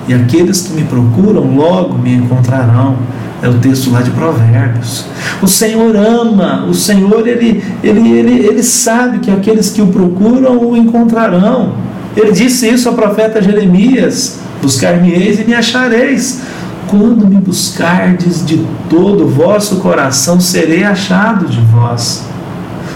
e 0.07 0.13
aqueles 0.15 0.63
que 0.63 0.75
me 0.75 0.85
procuram 0.85 1.57
logo 1.57 1.99
me 1.99 2.15
encontrarão. 2.15 2.97
É 3.43 3.49
o 3.49 3.55
texto 3.55 3.91
lá 3.91 4.03
de 4.03 4.11
Provérbios. 4.11 5.07
O 5.41 5.49
Senhor 5.49 5.97
ama, 5.97 6.67
o 6.67 6.75
Senhor 6.75 7.27
ele, 7.27 7.65
ele, 7.83 8.11
ele, 8.11 8.47
ele 8.47 8.63
sabe 8.63 9.19
que 9.21 9.31
aqueles 9.31 9.71
que 9.71 9.81
o 9.81 9.87
procuram 9.87 10.59
o 10.59 10.77
encontrarão. 10.77 11.73
Ele 12.15 12.33
disse 12.33 12.69
isso 12.69 12.87
ao 12.87 12.95
profeta 12.95 13.41
Jeremias: 13.41 14.41
Buscar-me-eis 14.61 15.41
e 15.41 15.45
me 15.45 15.55
achareis 15.55 16.43
quando 16.91 17.25
me 17.25 17.37
buscardes 17.37 18.45
de 18.45 18.67
todo 18.89 19.25
o 19.25 19.29
vosso 19.29 19.77
coração, 19.77 20.41
serei 20.41 20.83
achado 20.83 21.47
de 21.47 21.61
vós. 21.61 22.30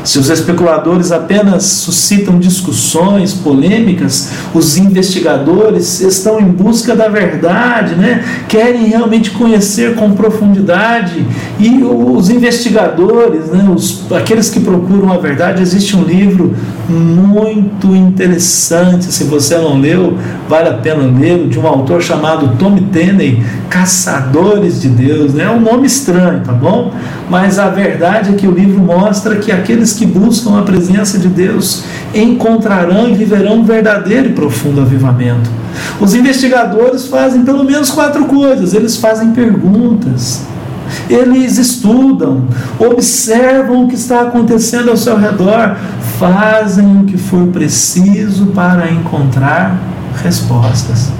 Se 0.04 0.18
os 0.18 0.28
especuladores 0.28 1.10
apenas 1.10 1.64
suscitam 1.64 2.38
discussões, 2.38 3.32
polêmicas, 3.32 4.32
os 4.52 4.76
investigadores 4.76 6.00
estão 6.00 6.38
em 6.38 6.44
busca 6.44 6.94
da 6.94 7.08
verdade, 7.08 7.94
né? 7.94 8.22
querem 8.46 8.86
realmente 8.86 9.30
conhecer 9.30 9.94
com 9.94 10.12
profundidade. 10.12 11.26
E 11.58 11.82
os 11.82 12.28
investigadores, 12.28 13.46
né? 13.46 13.66
os, 13.74 14.04
aqueles 14.12 14.50
que 14.50 14.60
procuram 14.60 15.10
a 15.10 15.16
verdade, 15.16 15.62
existe 15.62 15.96
um 15.96 16.02
livro 16.02 16.54
muito 16.86 17.96
interessante, 17.96 19.06
se 19.06 19.24
você 19.24 19.56
não 19.56 19.80
leu, 19.80 20.18
vale 20.46 20.68
a 20.68 20.74
pena 20.74 21.02
ler, 21.18 21.48
de 21.48 21.58
um 21.58 21.66
autor 21.66 22.02
chamado 22.02 22.56
Tommy 22.58 22.82
Tenney, 22.82 23.42
Caçadores 23.70 24.82
de 24.82 24.88
Deus. 24.88 25.32
Né? 25.32 25.44
É 25.44 25.50
um 25.50 25.60
nome 25.60 25.86
estranho, 25.86 26.40
tá 26.40 26.52
bom? 26.52 26.92
Mas 27.30 27.58
a 27.58 27.68
verdade 27.70 28.34
é 28.34 28.36
que 28.36 28.46
o 28.46 28.50
livro 28.50 28.78
mostra 28.80 29.36
que 29.36 29.50
aqueles 29.50 29.93
que 29.94 30.06
buscam 30.06 30.58
a 30.58 30.62
presença 30.62 31.18
de 31.18 31.28
Deus 31.28 31.84
encontrarão 32.14 33.08
e 33.08 33.14
viverão 33.14 33.60
um 33.60 33.64
verdadeiro 33.64 34.30
e 34.30 34.32
profundo 34.32 34.80
avivamento. 34.80 35.50
Os 36.00 36.14
investigadores 36.14 37.06
fazem 37.06 37.44
pelo 37.44 37.64
menos 37.64 37.90
quatro 37.90 38.24
coisas: 38.26 38.74
eles 38.74 38.96
fazem 38.96 39.32
perguntas, 39.32 40.42
eles 41.08 41.58
estudam, 41.58 42.44
observam 42.78 43.84
o 43.84 43.88
que 43.88 43.94
está 43.94 44.22
acontecendo 44.22 44.90
ao 44.90 44.96
seu 44.96 45.18
redor, 45.18 45.76
fazem 46.18 47.00
o 47.00 47.04
que 47.04 47.18
for 47.18 47.46
preciso 47.48 48.46
para 48.46 48.90
encontrar 48.90 49.78
respostas. 50.22 51.10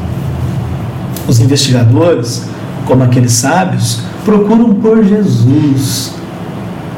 Os 1.26 1.40
investigadores, 1.40 2.42
como 2.86 3.02
aqueles 3.02 3.32
sábios, 3.32 4.02
procuram 4.24 4.74
por 4.74 5.02
Jesus 5.04 6.12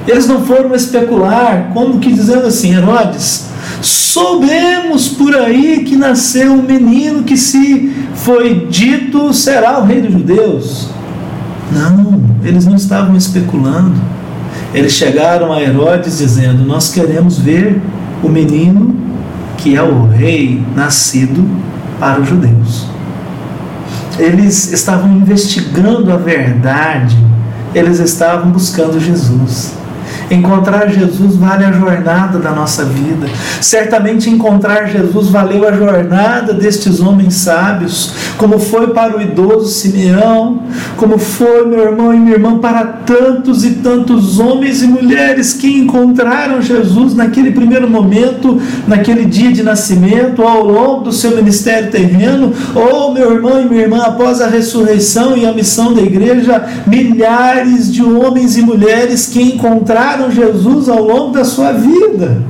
eles 0.06 0.26
não 0.28 0.44
foram 0.44 0.74
especular, 0.74 1.70
como 1.72 1.98
que 1.98 2.12
dizendo 2.12 2.46
assim, 2.46 2.74
Herodes, 2.74 3.48
soubemos 3.82 5.08
por 5.08 5.34
aí 5.34 5.84
que 5.84 5.96
nasceu 5.96 6.52
um 6.52 6.62
menino 6.62 7.24
que 7.24 7.36
se 7.36 7.92
foi 8.14 8.66
dito 8.70 9.32
será 9.32 9.78
o 9.80 9.84
rei 9.84 10.00
dos 10.00 10.12
judeus. 10.12 10.88
Não, 11.72 12.22
eles 12.44 12.64
não 12.64 12.76
estavam 12.76 13.16
especulando. 13.16 13.94
Eles 14.72 14.92
chegaram 14.92 15.52
a 15.52 15.60
Herodes 15.60 16.18
dizendo: 16.18 16.64
Nós 16.64 16.92
queremos 16.92 17.38
ver 17.38 17.80
o 18.22 18.28
menino 18.28 18.94
que 19.56 19.76
é 19.76 19.82
o 19.82 20.06
rei 20.06 20.62
nascido 20.74 21.44
para 21.98 22.20
os 22.20 22.28
judeus. 22.28 22.86
Eles 24.18 24.72
estavam 24.72 25.12
investigando 25.12 26.12
a 26.12 26.16
verdade, 26.16 27.16
eles 27.74 27.98
estavam 27.98 28.50
buscando 28.50 29.00
Jesus. 29.00 29.74
Encontrar 30.30 30.88
Jesus 30.88 31.36
vale 31.36 31.64
a 31.64 31.70
jornada 31.70 32.38
da 32.38 32.50
nossa 32.50 32.84
vida. 32.84 33.26
Certamente 33.60 34.28
encontrar 34.28 34.88
Jesus 34.88 35.28
valeu 35.28 35.68
a 35.68 35.72
jornada 35.72 36.52
destes 36.52 37.00
homens 37.00 37.34
sábios, 37.34 38.12
como 38.36 38.58
foi 38.58 38.88
para 38.88 39.16
o 39.16 39.22
idoso 39.22 39.68
Simeão, 39.68 40.62
como 40.96 41.16
foi, 41.16 41.66
meu 41.66 41.80
irmão 41.80 42.12
e 42.12 42.18
minha 42.18 42.34
irmã, 42.34 42.58
para 42.58 42.84
tantos 42.84 43.64
e 43.64 43.74
tantos 43.76 44.40
homens 44.40 44.82
e 44.82 44.88
mulheres 44.88 45.52
que 45.54 45.68
encontraram 45.68 46.60
Jesus 46.60 47.14
naquele 47.14 47.52
primeiro 47.52 47.88
momento, 47.88 48.60
naquele 48.88 49.24
dia 49.26 49.52
de 49.52 49.62
nascimento, 49.62 50.42
ao 50.42 50.64
longo 50.64 51.04
do 51.04 51.12
seu 51.12 51.36
ministério 51.36 51.90
terreno, 51.90 52.52
ou, 52.74 53.12
meu 53.12 53.32
irmão 53.32 53.60
e 53.60 53.64
minha 53.64 53.82
irmã, 53.82 54.02
após 54.02 54.40
a 54.40 54.48
ressurreição 54.48 55.36
e 55.36 55.46
a 55.46 55.52
missão 55.52 55.94
da 55.94 56.02
igreja, 56.02 56.64
milhares 56.86 57.92
de 57.92 58.02
homens 58.02 58.56
e 58.56 58.62
mulheres 58.62 59.26
que 59.26 59.40
encontraram 59.40 60.15
Jesus 60.30 60.88
ao 60.88 61.02
longo 61.02 61.32
da 61.32 61.44
sua 61.44 61.72
vida. 61.72 62.42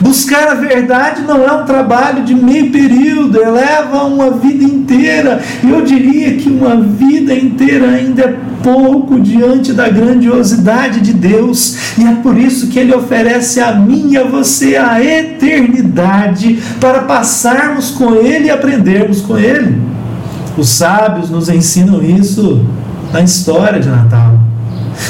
Buscar 0.00 0.48
a 0.48 0.54
verdade 0.54 1.22
não 1.22 1.44
é 1.44 1.52
um 1.52 1.64
trabalho 1.64 2.22
de 2.22 2.34
meio 2.34 2.70
período, 2.70 3.40
eleva 3.40 4.04
uma 4.04 4.30
vida 4.30 4.64
inteira. 4.64 5.40
Eu 5.62 5.82
diria 5.82 6.36
que 6.36 6.48
uma 6.48 6.76
vida 6.76 7.34
inteira 7.34 7.88
ainda 7.90 8.22
é 8.22 8.36
pouco 8.62 9.18
diante 9.20 9.72
da 9.72 9.88
grandiosidade 9.88 11.00
de 11.00 11.12
Deus. 11.12 11.96
E 11.98 12.04
é 12.04 12.14
por 12.16 12.36
isso 12.36 12.68
que 12.68 12.78
Ele 12.78 12.94
oferece 12.94 13.60
a 13.60 13.72
mim 13.72 14.12
e 14.12 14.18
a 14.18 14.24
você 14.24 14.76
a 14.76 15.02
eternidade 15.02 16.58
para 16.80 17.00
passarmos 17.02 17.90
com 17.90 18.14
Ele 18.14 18.46
e 18.46 18.50
aprendermos 18.50 19.20
com 19.20 19.38
Ele. 19.38 19.80
Os 20.56 20.70
sábios 20.70 21.30
nos 21.30 21.48
ensinam 21.48 22.02
isso 22.02 22.64
na 23.12 23.20
história 23.20 23.78
de 23.78 23.88
Natal. 23.88 24.35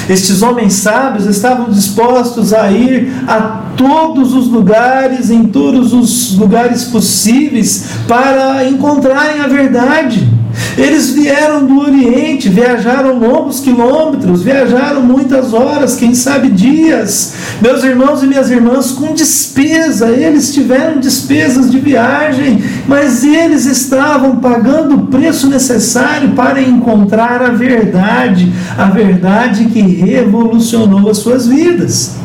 Estes 0.09 0.41
homens 0.41 0.73
sábios 0.73 1.25
estavam 1.25 1.69
dispostos 1.69 2.53
a 2.53 2.71
ir 2.71 3.11
a 3.27 3.63
todos 3.75 4.33
os 4.33 4.47
lugares, 4.47 5.29
em 5.29 5.45
todos 5.45 5.93
os 5.93 6.35
lugares 6.37 6.85
possíveis, 6.85 7.85
para 8.07 8.67
encontrarem 8.67 9.41
a 9.41 9.47
verdade. 9.47 10.36
Eles 10.77 11.09
vieram 11.09 11.65
do 11.65 11.79
Oriente, 11.79 12.49
viajaram 12.49 13.17
longos 13.17 13.59
quilômetros, 13.59 14.43
viajaram 14.43 15.01
muitas 15.01 15.51
horas, 15.51 15.95
quem 15.95 16.13
sabe 16.13 16.49
dias. 16.49 17.33
Meus 17.59 17.83
irmãos 17.83 18.21
e 18.21 18.27
minhas 18.27 18.51
irmãs, 18.51 18.91
com 18.91 19.11
despesa, 19.11 20.09
eles 20.09 20.53
tiveram 20.53 20.99
despesas 20.99 21.71
de 21.71 21.79
viagem, 21.79 22.63
mas 22.87 23.23
eles 23.23 23.65
estavam 23.65 24.35
pagando 24.35 24.95
o 24.95 25.07
preço 25.07 25.49
necessário 25.49 26.33
para 26.33 26.61
encontrar 26.61 27.41
a 27.41 27.49
verdade, 27.49 28.53
a 28.77 28.85
verdade 28.85 29.65
que 29.65 29.81
revolucionou 29.81 31.09
as 31.09 31.17
suas 31.17 31.47
vidas. 31.47 32.17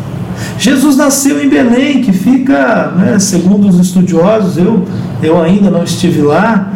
Jesus 0.59 0.97
nasceu 0.97 1.43
em 1.43 1.49
Belém, 1.49 2.03
que 2.03 2.13
fica, 2.13 2.93
né, 2.97 3.19
segundo 3.19 3.67
os 3.67 3.79
estudiosos, 3.79 4.59
eu, 4.59 4.85
eu 5.23 5.41
ainda 5.41 5.71
não 5.71 5.83
estive 5.83 6.21
lá, 6.21 6.71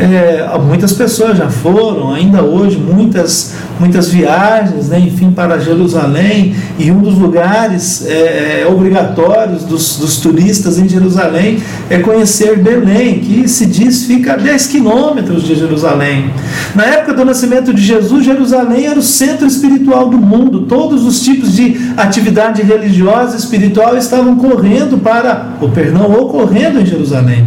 é, 0.00 0.58
muitas 0.58 0.92
pessoas 0.92 1.36
já 1.36 1.50
foram, 1.50 2.14
ainda 2.14 2.42
hoje, 2.42 2.78
muitas, 2.78 3.54
muitas 3.80 4.10
viagens, 4.10 4.88
né, 4.90 5.00
enfim, 5.00 5.30
para 5.30 5.58
Jerusalém, 5.58 6.54
e 6.78 6.92
um 6.92 7.00
dos 7.00 7.16
lugares 7.16 8.04
é, 8.06 8.60
é, 8.60 8.66
obrigatórios 8.70 9.64
dos, 9.64 9.96
dos 9.96 10.18
turistas 10.18 10.78
em 10.78 10.86
Jerusalém 10.86 11.58
é 11.88 11.98
conhecer 11.98 12.58
Belém, 12.58 13.20
que 13.20 13.48
se 13.48 13.64
diz 13.64 14.04
fica 14.04 14.34
a 14.34 14.36
10 14.36 14.66
quilômetros 14.66 15.42
de 15.44 15.54
Jerusalém. 15.54 16.30
Na 16.74 16.84
época 16.84 17.14
do 17.14 17.24
nascimento 17.24 17.72
de 17.72 17.82
Jesus, 17.82 18.22
Jerusalém 18.24 18.86
era 18.86 18.98
o 18.98 19.02
centro 19.02 19.46
espiritual 19.46 20.10
do 20.10 20.18
mundo, 20.18 20.66
todos 20.66 21.06
os 21.06 21.22
tipos 21.22 21.54
de 21.54 21.80
atividade 21.96 22.62
religiosa 22.62 23.34
e 23.34 23.38
espiritual 23.38 23.96
estavam 23.96 24.36
correndo 24.36 24.98
para, 24.98 25.54
ou 25.58 25.70
perdão, 25.70 26.12
ocorrendo 26.12 26.80
em 26.80 26.86
Jerusalém. 26.86 27.46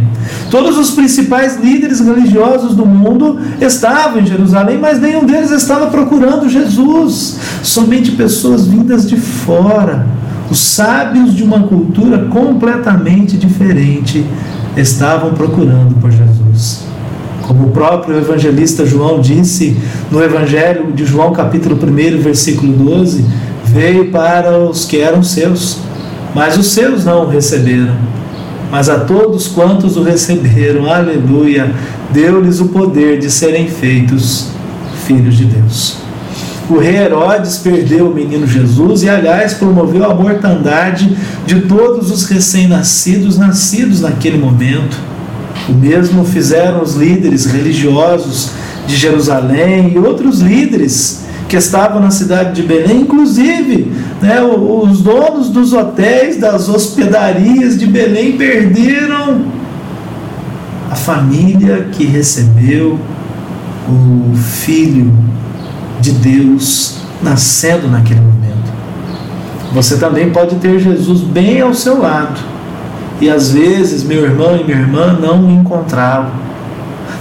Todos 0.50 0.78
os 0.78 0.90
principais 0.90 1.56
líderes 1.56 2.00
religiosos 2.00 2.74
do 2.74 2.86
mundo 2.86 3.38
estavam 3.60 4.20
em 4.20 4.26
Jerusalém, 4.26 4.78
mas 4.78 5.00
nenhum 5.00 5.24
deles 5.24 5.50
estava 5.50 5.86
procurando 5.88 6.23
Jesus. 6.48 7.38
Somente 7.62 8.12
pessoas 8.12 8.66
vindas 8.66 9.08
de 9.08 9.16
fora, 9.16 10.06
os 10.50 10.58
sábios 10.58 11.34
de 11.34 11.42
uma 11.42 11.64
cultura 11.64 12.26
completamente 12.26 13.36
diferente, 13.36 14.24
estavam 14.76 15.34
procurando 15.34 15.94
por 16.00 16.10
Jesus. 16.10 16.84
Como 17.42 17.66
o 17.66 17.70
próprio 17.70 18.16
evangelista 18.16 18.86
João 18.86 19.20
disse 19.20 19.76
no 20.10 20.22
Evangelho 20.22 20.92
de 20.92 21.04
João, 21.04 21.32
capítulo 21.32 21.76
1, 21.76 22.20
versículo 22.20 22.72
12: 22.72 23.24
veio 23.64 24.10
para 24.10 24.58
os 24.58 24.84
que 24.84 24.98
eram 24.98 25.22
seus, 25.22 25.78
mas 26.34 26.56
os 26.56 26.68
seus 26.68 27.04
não 27.04 27.24
o 27.24 27.28
receberam 27.28 27.94
mas 28.74 28.88
a 28.88 28.98
todos 28.98 29.46
quantos 29.46 29.96
o 29.96 30.02
receberam, 30.02 30.92
aleluia, 30.92 31.70
deu-lhes 32.10 32.58
o 32.58 32.66
poder 32.70 33.20
de 33.20 33.30
serem 33.30 33.68
feitos 33.68 34.48
filhos 35.06 35.36
de 35.36 35.44
Deus. 35.44 36.03
O 36.68 36.78
rei 36.78 36.96
Herodes 36.96 37.58
perdeu 37.58 38.08
o 38.08 38.14
menino 38.14 38.46
Jesus 38.46 39.02
e, 39.02 39.08
aliás, 39.08 39.54
promoveu 39.54 40.10
a 40.10 40.14
mortandade 40.14 41.16
de 41.46 41.60
todos 41.62 42.10
os 42.10 42.24
recém-nascidos, 42.24 43.36
nascidos 43.36 44.00
naquele 44.00 44.38
momento. 44.38 44.96
O 45.68 45.72
mesmo 45.72 46.24
fizeram 46.24 46.82
os 46.82 46.94
líderes 46.94 47.44
religiosos 47.44 48.50
de 48.86 48.96
Jerusalém 48.96 49.92
e 49.94 49.98
outros 49.98 50.40
líderes 50.40 51.24
que 51.48 51.56
estavam 51.56 52.00
na 52.00 52.10
cidade 52.10 52.60
de 52.60 52.66
Belém, 52.66 53.02
inclusive 53.02 53.92
né, 54.20 54.42
os 54.42 55.02
donos 55.02 55.50
dos 55.50 55.74
hotéis, 55.74 56.38
das 56.38 56.68
hospedarias 56.68 57.78
de 57.78 57.86
Belém 57.86 58.38
perderam 58.38 59.42
a 60.90 60.96
família 60.96 61.88
que 61.92 62.04
recebeu 62.04 62.98
o 63.86 64.34
Filho 64.34 65.12
de 66.00 66.12
Deus 66.12 66.98
nascendo 67.22 67.88
naquele 67.88 68.20
momento. 68.20 68.72
Você 69.72 69.96
também 69.96 70.30
pode 70.30 70.56
ter 70.56 70.78
Jesus 70.78 71.20
bem 71.20 71.60
ao 71.60 71.74
seu 71.74 72.00
lado 72.00 72.40
e 73.20 73.30
às 73.30 73.50
vezes, 73.50 74.04
meu 74.04 74.24
irmão 74.24 74.56
e 74.56 74.64
minha 74.64 74.78
irmã, 74.78 75.18
não 75.20 75.50
encontrá-lo. 75.50 76.30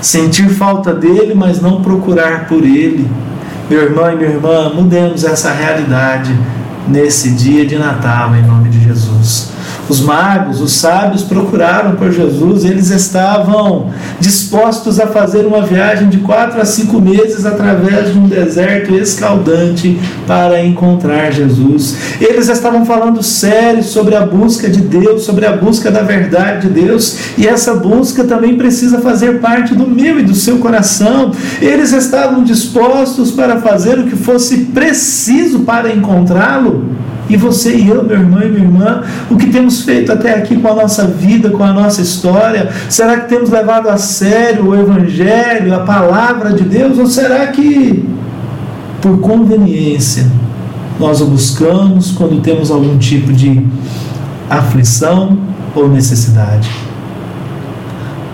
Sentir 0.02 0.50
falta 0.50 0.94
dele, 0.94 1.34
mas 1.34 1.62
não 1.62 1.82
procurar 1.82 2.48
por 2.48 2.64
ele 2.64 3.10
meu 3.70 3.82
irmão 3.82 4.12
e 4.12 4.16
minha 4.16 4.30
irmã, 4.30 4.70
mudemos 4.74 5.24
essa 5.24 5.52
realidade 5.52 6.38
nesse 6.88 7.32
dia 7.32 7.66
de 7.66 7.78
Natal, 7.78 8.36
em 8.36 8.44
nome 8.44 8.70
de 8.70 8.84
Jesus. 8.84 9.50
Os 9.90 10.00
magos, 10.00 10.62
os 10.62 10.74
sábios 10.74 11.24
procuraram 11.24 11.96
por 11.96 12.12
Jesus, 12.12 12.64
eles 12.64 12.90
estavam 12.90 13.92
dispostos 14.20 15.00
a 15.00 15.08
fazer 15.08 15.46
uma 15.46 15.62
viagem 15.62 16.10
de 16.10 16.18
quatro 16.20 16.62
a 16.62 16.66
cinco 16.66 17.02
meses 17.02 17.46
através 17.46 18.12
de 18.12 18.18
um 18.18 18.28
deserto 18.28 18.94
escaldante 18.96 20.00
para 20.26 20.64
encontrar 20.64 21.32
Jesus. 21.32 21.98
Eles 22.20 22.50
estavam 22.50 22.86
falando 22.86 23.22
sério 23.22 23.84
sobre 23.84 24.16
a 24.16 24.26
busca 24.26 24.70
de 24.70 24.82
Deus, 24.82 25.24
sobre 25.24 25.46
a 25.46 25.56
busca 25.56 25.92
da 25.92 26.02
verdade 26.02 26.68
de 26.68 26.82
Deus, 26.82 27.18
e 27.38 27.48
essa 27.48 27.76
busca 27.76 28.24
também 28.24 28.58
precisa 28.58 29.00
fazer 29.00 29.40
parte 29.40 29.76
do 29.76 29.88
meu 29.88 30.20
e 30.20 30.24
do 30.24 30.36
seu 30.36 30.58
coração. 30.60 31.32
Eles 31.62 31.92
estavam 31.92 32.44
dispostos 32.44 33.32
para 33.32 33.60
fazer 33.62 34.00
o 34.00 34.08
que 34.08 34.16
fosse 34.16 34.66
preciso 34.66 35.60
para 35.60 35.94
encontrá-lo. 35.94 37.03
E 37.30 37.38
você 37.38 37.76
e 37.76 37.88
eu, 37.88 38.04
meu 38.04 38.18
irmão 38.18 38.42
e 38.42 38.50
minha 38.50 38.64
irmã, 38.64 39.04
o 39.30 39.38
que 39.38 39.48
temos 39.48 39.82
feito 39.82 40.12
até 40.12 40.36
aqui 40.36 40.58
com 40.58 40.68
a 40.68 40.76
nossa 40.76 41.06
vida, 41.08 41.50
com 41.50 41.64
a 41.64 41.72
nossa 41.72 42.02
história? 42.02 42.70
Será 42.90 43.22
que 43.22 43.30
temos 43.30 43.50
levado 43.50 43.88
a 43.88 43.98
sério 43.98 44.68
o 44.68 44.76
Evangelho, 44.76 45.74
a 45.74 45.80
palavra 45.80 46.54
de 46.54 46.64
Deus? 46.64 46.98
Ou 46.98 47.08
será 47.08 47.48
que, 47.48 48.06
por 49.02 49.20
conveniência, 49.20 50.28
nós 51.00 51.22
o 51.22 51.26
buscamos 51.26 52.12
quando 52.12 52.42
temos 52.42 52.70
algum 52.70 52.98
tipo 52.98 53.32
de 53.32 53.66
aflição 54.50 55.38
ou 55.74 55.88
necessidade? 55.88 56.70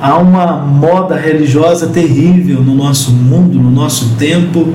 Há 0.01 0.17
uma 0.17 0.57
moda 0.57 1.15
religiosa 1.15 1.87
terrível 1.87 2.61
no 2.61 2.73
nosso 2.73 3.11
mundo, 3.11 3.59
no 3.59 3.69
nosso 3.69 4.15
tempo, 4.17 4.73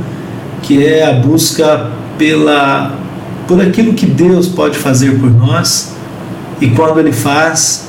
que 0.62 0.84
é 0.84 1.04
a 1.04 1.14
busca 1.14 1.90
pela 2.16 3.03
por 3.46 3.60
aquilo 3.60 3.94
que 3.94 4.06
Deus 4.06 4.48
pode 4.48 4.78
fazer 4.78 5.18
por 5.18 5.30
nós 5.30 5.94
e 6.60 6.68
quando 6.70 7.00
Ele 7.00 7.12
faz, 7.12 7.88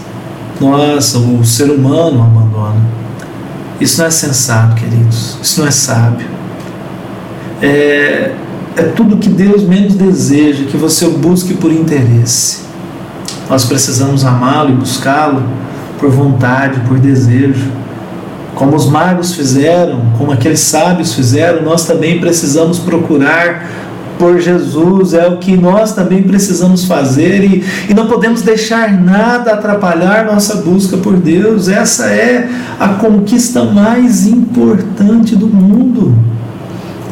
nós, 0.60 1.16
o 1.16 1.44
ser 1.44 1.70
humano, 1.70 2.22
abandona. 2.22 2.82
Isso 3.80 4.00
não 4.00 4.08
é 4.08 4.12
sensato, 4.12 4.76
queridos. 4.76 5.38
Isso 5.42 5.60
não 5.60 5.68
é 5.68 5.72
sábio. 5.72 6.28
É, 7.62 8.32
é 8.76 8.84
tudo 8.96 9.18
que 9.18 9.30
Deus 9.30 9.64
menos 9.64 9.96
deseja, 9.96 10.66
que 10.66 10.78
você 10.78 11.06
o 11.06 11.12
busque 11.12 11.54
por 11.54 11.72
interesse. 11.72 12.64
Nós 13.50 13.66
precisamos 13.66 14.26
amá-lo 14.26 14.72
e 14.72 14.74
buscá-lo 14.74 15.44
por 16.00 16.10
vontade, 16.10 16.80
por 16.88 17.00
desejo. 17.00 17.72
Como 18.56 18.76
os 18.76 18.90
magos 18.90 19.36
fizeram, 19.36 20.14
como 20.18 20.32
aqueles 20.32 20.62
sábios 20.62 21.14
fizeram, 21.14 21.62
nós 21.62 21.86
também 21.86 22.20
precisamos 22.20 22.80
procurar 22.80 23.70
por 24.18 24.40
Jesus, 24.40 25.14
é 25.14 25.28
o 25.28 25.38
que 25.38 25.56
nós 25.56 25.94
também 25.94 26.24
precisamos 26.24 26.86
fazer 26.86 27.44
e, 27.44 27.64
e 27.90 27.94
não 27.94 28.08
podemos 28.08 28.42
deixar 28.42 28.92
nada 29.00 29.54
atrapalhar 29.54 30.26
nossa 30.26 30.58
busca 30.58 30.98
por 30.98 31.16
Deus. 31.18 31.68
Essa 31.68 32.08
é 32.08 32.50
a 32.80 32.90
conquista 32.90 33.64
mais 33.64 34.26
importante 34.26 35.36
do 35.36 35.48
mundo. 35.48 36.16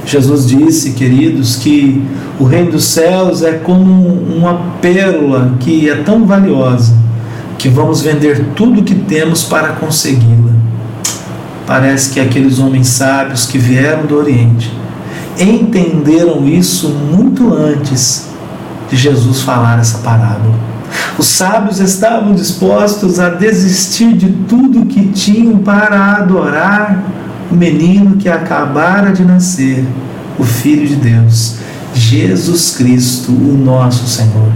Jesus 0.05 0.47
disse, 0.47 0.91
queridos, 0.91 1.55
que 1.55 2.03
o 2.39 2.43
reino 2.43 2.71
dos 2.71 2.85
céus 2.85 3.41
é 3.41 3.53
como 3.53 4.07
uma 4.07 4.73
pérola 4.81 5.55
que 5.59 5.89
é 5.89 5.95
tão 5.95 6.25
valiosa 6.25 6.93
que 7.57 7.69
vamos 7.69 8.01
vender 8.01 8.47
tudo 8.55 8.81
o 8.81 8.83
que 8.83 8.95
temos 8.95 9.43
para 9.43 9.69
consegui-la. 9.69 10.51
Parece 11.65 12.13
que 12.13 12.19
aqueles 12.19 12.59
homens 12.59 12.87
sábios 12.87 13.45
que 13.45 13.57
vieram 13.57 14.05
do 14.05 14.17
Oriente 14.17 14.82
entenderam 15.39 16.47
isso 16.47 16.89
muito 16.89 17.53
antes 17.53 18.27
de 18.89 18.95
Jesus 18.95 19.41
falar 19.41 19.79
essa 19.79 19.99
parábola. 19.99 20.53
Os 21.17 21.27
sábios 21.27 21.79
estavam 21.79 22.33
dispostos 22.33 23.19
a 23.19 23.29
desistir 23.29 24.13
de 24.13 24.31
tudo 24.47 24.85
que 24.85 25.07
tinham 25.07 25.57
para 25.59 26.17
adorar 26.17 27.03
o 27.51 27.55
menino 27.55 28.17
que 28.17 28.29
acabara 28.29 29.11
de 29.11 29.23
nascer, 29.23 29.85
o 30.37 30.43
Filho 30.43 30.87
de 30.87 30.95
Deus, 30.95 31.55
Jesus 31.93 32.75
Cristo, 32.75 33.31
o 33.31 33.57
nosso 33.57 34.07
Senhor. 34.07 34.51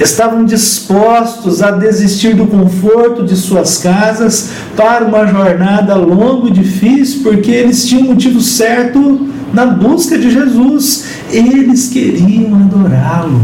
Estavam 0.00 0.44
dispostos 0.44 1.62
a 1.62 1.70
desistir 1.70 2.34
do 2.34 2.46
conforto 2.46 3.24
de 3.24 3.36
suas 3.36 3.78
casas 3.78 4.50
para 4.76 5.04
uma 5.04 5.26
jornada 5.26 5.94
longa 5.94 6.48
e 6.48 6.52
difícil, 6.52 7.22
porque 7.22 7.50
eles 7.50 7.86
tinham 7.86 8.04
motivo 8.04 8.40
certo 8.40 9.28
na 9.52 9.66
busca 9.66 10.18
de 10.18 10.30
Jesus. 10.30 11.06
Eles 11.30 11.88
queriam 11.88 12.54
adorá-lo. 12.54 13.40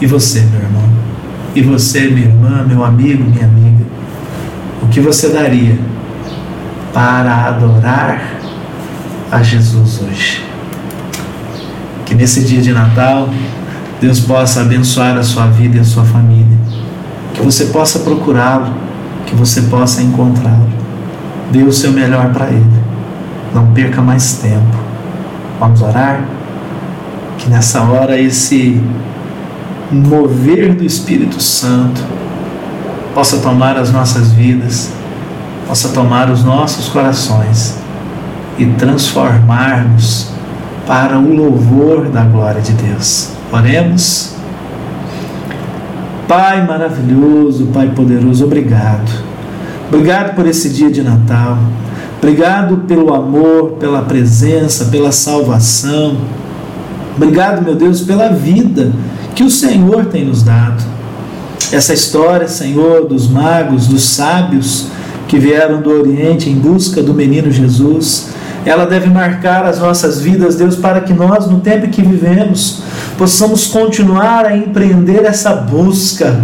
E 0.00 0.06
você, 0.06 0.40
meu 0.40 0.60
irmão? 0.60 0.82
E 1.54 1.62
você, 1.62 2.08
minha 2.08 2.26
irmã, 2.26 2.64
meu 2.66 2.84
amigo, 2.84 3.24
minha 3.24 3.46
amiga? 3.46 3.84
O 4.82 4.88
que 4.88 5.00
você 5.00 5.28
daria 5.28 5.78
para 6.92 7.46
adorar 7.46 8.40
a 9.30 9.42
Jesus 9.42 10.00
hoje? 10.02 10.44
Que 12.04 12.14
nesse 12.14 12.44
dia 12.44 12.60
de 12.60 12.72
Natal, 12.72 13.28
Deus 14.00 14.20
possa 14.20 14.60
abençoar 14.60 15.16
a 15.16 15.22
sua 15.22 15.46
vida 15.46 15.78
e 15.78 15.80
a 15.80 15.84
sua 15.84 16.04
família. 16.04 16.58
Que 17.32 17.42
você 17.42 17.66
possa 17.66 18.00
procurá-lo, 18.00 18.74
que 19.26 19.34
você 19.34 19.62
possa 19.62 20.02
encontrá-lo. 20.02 20.68
Dê 21.50 21.62
o 21.62 21.72
seu 21.72 21.92
melhor 21.92 22.32
para 22.32 22.48
Ele. 22.48 22.84
Não 23.54 23.66
perca 23.72 24.02
mais 24.02 24.34
tempo. 24.38 24.76
Vamos 25.60 25.80
orar? 25.80 26.24
Que 27.38 27.48
nessa 27.48 27.82
hora 27.82 28.20
esse 28.20 28.82
mover 29.90 30.74
do 30.74 30.84
Espírito 30.84 31.40
Santo 31.40 32.02
possa 33.14 33.38
tomar 33.38 33.76
as 33.76 33.92
nossas 33.92 34.32
vidas, 34.32 34.90
possa 35.68 35.90
tomar 35.90 36.30
os 36.30 36.42
nossos 36.42 36.88
corações 36.88 37.78
e 38.58 38.66
transformar-nos 38.66 40.30
para 40.86 41.18
o 41.18 41.34
louvor 41.34 42.08
da 42.08 42.24
glória 42.24 42.60
de 42.60 42.72
Deus. 42.72 43.30
Oremos. 43.52 44.34
Pai 46.26 46.66
maravilhoso, 46.66 47.66
Pai 47.66 47.88
poderoso, 47.90 48.44
obrigado. 48.44 49.10
Obrigado 49.88 50.34
por 50.34 50.46
esse 50.46 50.70
dia 50.70 50.90
de 50.90 51.02
Natal. 51.02 51.58
Obrigado 52.24 52.78
pelo 52.88 53.12
amor, 53.12 53.72
pela 53.72 54.00
presença, 54.00 54.86
pela 54.86 55.12
salvação. 55.12 56.16
Obrigado, 57.14 57.62
meu 57.62 57.74
Deus, 57.74 58.00
pela 58.00 58.30
vida 58.30 58.90
que 59.34 59.42
o 59.42 59.50
Senhor 59.50 60.06
tem 60.06 60.24
nos 60.24 60.42
dado. 60.42 60.82
Essa 61.70 61.92
história, 61.92 62.48
Senhor, 62.48 63.06
dos 63.06 63.28
magos, 63.28 63.86
dos 63.86 64.04
sábios 64.04 64.86
que 65.28 65.38
vieram 65.38 65.82
do 65.82 65.90
Oriente 65.90 66.48
em 66.48 66.54
busca 66.54 67.02
do 67.02 67.12
menino 67.12 67.52
Jesus, 67.52 68.30
ela 68.64 68.86
deve 68.86 69.08
marcar 69.08 69.64
as 69.64 69.78
nossas 69.78 70.20
vidas, 70.20 70.56
Deus, 70.56 70.76
para 70.76 71.00
que 71.00 71.12
nós, 71.12 71.46
no 71.46 71.60
tempo 71.60 71.88
que 71.88 72.02
vivemos, 72.02 72.82
possamos 73.18 73.66
continuar 73.66 74.46
a 74.46 74.56
empreender 74.56 75.24
essa 75.24 75.54
busca, 75.54 76.40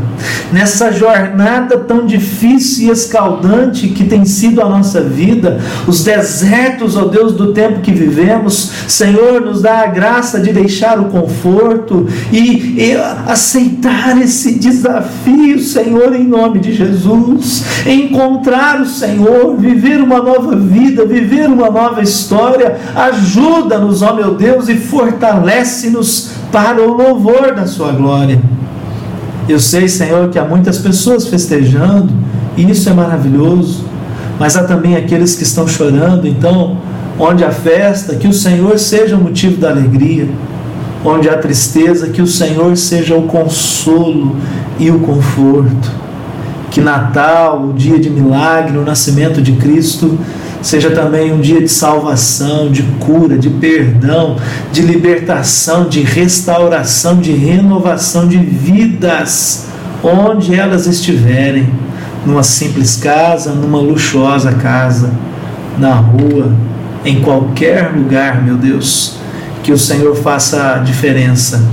nessa 0.53 0.93
jornada 0.93 1.79
tão 1.79 2.07
difícil 2.07 2.89
e 2.89 2.91
escaldante 2.91 3.89
que 3.89 4.05
tem 4.05 4.25
sido 4.25 4.61
a 4.61 4.69
nossa 4.69 5.01
vida, 5.01 5.59
os 5.87 6.05
desertos, 6.05 6.97
ó 6.97 7.05
Deus, 7.05 7.33
do 7.33 7.53
tempo 7.53 7.81
que 7.81 7.93
vivemos. 7.93 8.71
Senhor, 8.87 9.41
nos 9.41 9.63
dá 9.63 9.81
a 9.81 9.87
graça 9.87 10.41
de 10.41 10.53
deixar 10.53 10.99
o 11.01 11.07
conforto 11.07 12.07
e, 12.33 12.91
e 12.91 12.97
aceitar 13.27 14.21
esse 14.21 14.59
desafio, 14.59 15.59
Senhor, 15.61 16.15
em 16.15 16.25
nome 16.25 16.59
de 16.61 16.73
Jesus. 16.75 17.65
Encontrar 17.87 18.81
o 18.81 18.87
Senhor, 18.87 19.57
viver 19.57 20.01
uma 20.01 20.21
nova 20.23 20.57
vida, 20.57 21.05
viver 21.05 21.49
uma 21.49 21.71
nova 21.71 22.03
história. 22.11 22.77
Ajuda-nos, 22.95 24.03
ó 24.03 24.15
meu 24.15 24.35
Deus, 24.35 24.69
e 24.69 24.77
fortalece-nos 24.77 26.33
para 26.53 26.83
o 26.83 26.93
louvor 26.93 27.55
da 27.55 27.67
Sua 27.67 27.93
glória. 27.93 28.41
Eu 29.49 29.59
sei, 29.59 29.89
Senhor, 29.89 30.29
que 30.29 30.39
há 30.39 30.45
muitas 30.45 30.79
pessoas 30.79 31.27
festejando, 31.27 32.13
e 32.57 32.71
isso 32.71 32.89
é 32.89 32.93
maravilhoso, 32.93 33.85
mas 34.39 34.57
há 34.57 34.65
também 34.65 34.97
aqueles 34.97 35.35
que 35.35 35.43
estão 35.43 35.67
chorando, 35.67 36.27
então, 36.27 36.77
onde 37.19 37.45
há 37.45 37.51
festa, 37.51 38.15
que 38.15 38.29
o 38.29 38.33
Senhor 38.33 38.79
seja 38.79 39.17
o 39.17 39.21
motivo 39.21 39.57
da 39.57 39.71
alegria, 39.71 40.29
onde 41.05 41.29
há 41.29 41.37
tristeza, 41.37 42.09
que 42.09 42.23
o 42.23 42.27
Senhor 42.27 42.77
seja 42.77 43.17
o 43.17 43.23
consolo 43.23 44.37
e 44.79 44.91
o 44.91 45.01
conforto. 45.01 45.91
Que 46.71 46.81
Natal, 46.81 47.65
o 47.65 47.73
dia 47.73 47.99
de 47.99 48.09
milagre, 48.09 48.79
o 48.79 48.85
nascimento 48.85 49.43
de 49.43 49.53
Cristo, 49.53 50.19
seja 50.63 50.91
também 50.91 51.33
um 51.33 51.41
dia 51.41 51.61
de 51.61 51.69
salvação, 51.69 52.71
de 52.71 52.83
cura, 52.99 53.39
de 53.39 53.49
perdão, 53.49 54.37
de 54.73 54.83
libertação, 54.83 55.89
de 55.89 56.01
restauração, 56.03 57.17
de 57.17 57.33
renovação 57.33 58.29
de 58.29 58.37
vidas, 58.37 59.67
onde 60.03 60.55
elas 60.55 60.87
estiverem, 60.87 61.69
numa 62.25 62.43
simples 62.43 62.97
casa, 62.97 63.53
numa 63.53 63.79
luxuosa 63.79 64.53
casa, 64.53 65.11
na 65.79 65.95
rua, 65.95 66.55
em 67.05 67.21
qualquer 67.23 67.93
lugar, 67.95 68.43
meu 68.43 68.57
Deus, 68.57 69.17
que 69.63 69.73
o 69.73 69.79
Senhor 69.79 70.15
faça 70.17 70.75
a 70.75 70.79
diferença, 70.79 71.65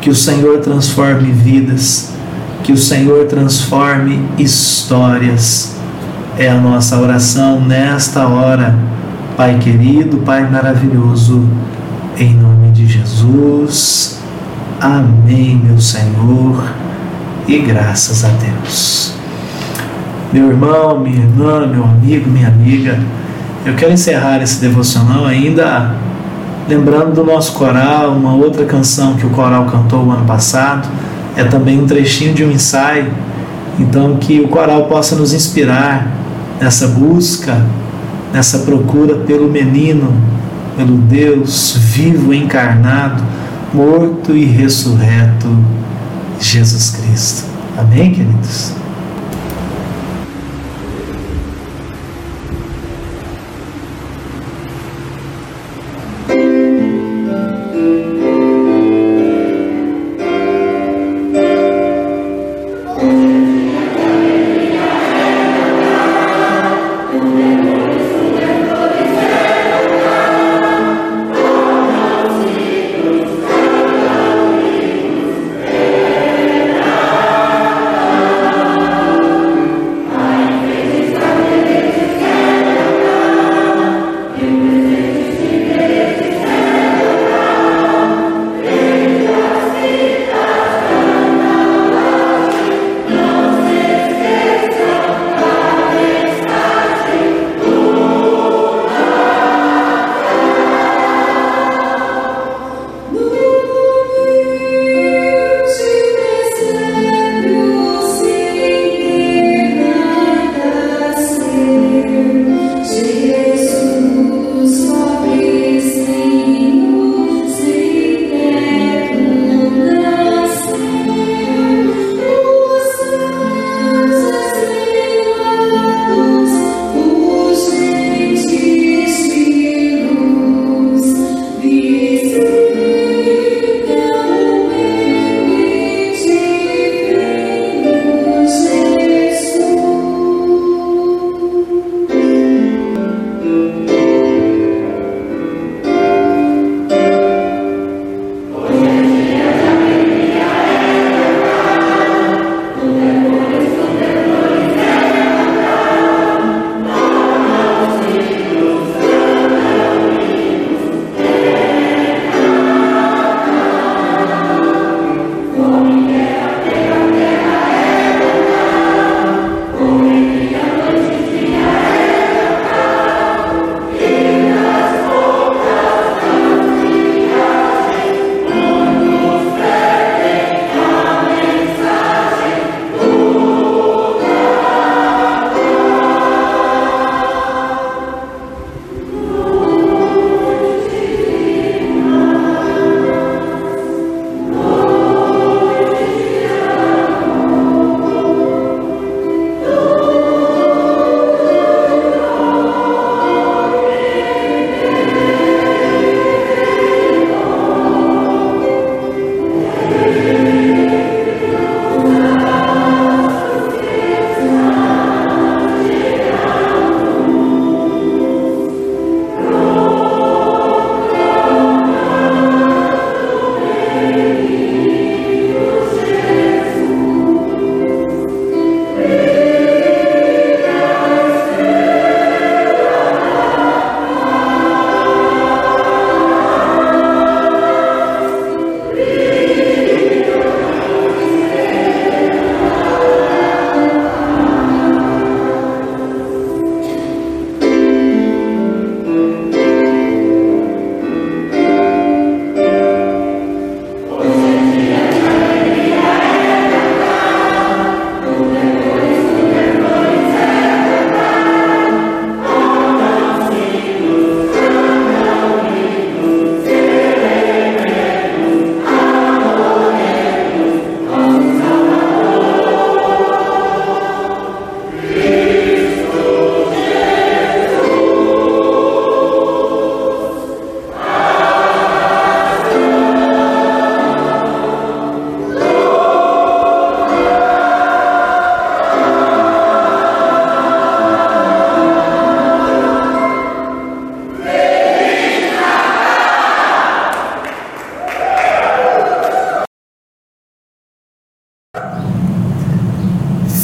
que 0.00 0.10
o 0.10 0.14
Senhor 0.14 0.58
transforme 0.58 1.30
vidas, 1.30 2.10
que 2.64 2.72
o 2.72 2.76
Senhor 2.76 3.26
transforme 3.26 4.28
histórias 4.38 5.71
é 6.38 6.48
a 6.48 6.54
nossa 6.54 6.98
oração 6.98 7.60
nesta 7.60 8.26
hora. 8.26 8.74
Pai 9.36 9.58
querido, 9.58 10.18
Pai 10.18 10.48
maravilhoso, 10.48 11.46
em 12.16 12.34
nome 12.34 12.70
de 12.70 12.86
Jesus. 12.86 14.20
Amém, 14.80 15.60
meu 15.62 15.78
Senhor, 15.78 16.64
e 17.46 17.58
graças 17.58 18.24
a 18.24 18.28
Deus. 18.28 19.14
Meu 20.32 20.48
irmão, 20.48 20.98
minha 21.00 21.18
irmã, 21.18 21.66
meu 21.66 21.84
amigo, 21.84 22.30
minha 22.30 22.48
amiga, 22.48 22.98
eu 23.64 23.74
quero 23.74 23.92
encerrar 23.92 24.42
esse 24.42 24.60
devocional 24.60 25.26
ainda 25.26 25.94
lembrando 26.68 27.14
do 27.14 27.24
nosso 27.24 27.52
coral, 27.52 28.12
uma 28.12 28.34
outra 28.34 28.64
canção 28.64 29.14
que 29.14 29.26
o 29.26 29.30
coral 29.30 29.66
cantou 29.66 30.04
o 30.04 30.10
ano 30.10 30.24
passado, 30.24 30.88
é 31.36 31.44
também 31.44 31.78
um 31.80 31.86
trechinho 31.86 32.34
de 32.34 32.44
um 32.44 32.50
ensaio, 32.50 33.12
então 33.78 34.16
que 34.16 34.40
o 34.40 34.48
coral 34.48 34.84
possa 34.84 35.14
nos 35.16 35.32
inspirar 35.32 36.21
nessa 36.62 36.86
busca, 36.86 37.60
nessa 38.32 38.60
procura 38.60 39.16
pelo 39.16 39.50
menino, 39.50 40.14
pelo 40.76 40.96
Deus 40.96 41.76
vivo, 41.76 42.32
encarnado, 42.32 43.20
morto 43.74 44.36
e 44.36 44.44
ressurreto, 44.44 45.48
Jesus 46.40 46.90
Cristo. 46.90 47.46
Amém, 47.76 48.12
queridos? 48.12 48.81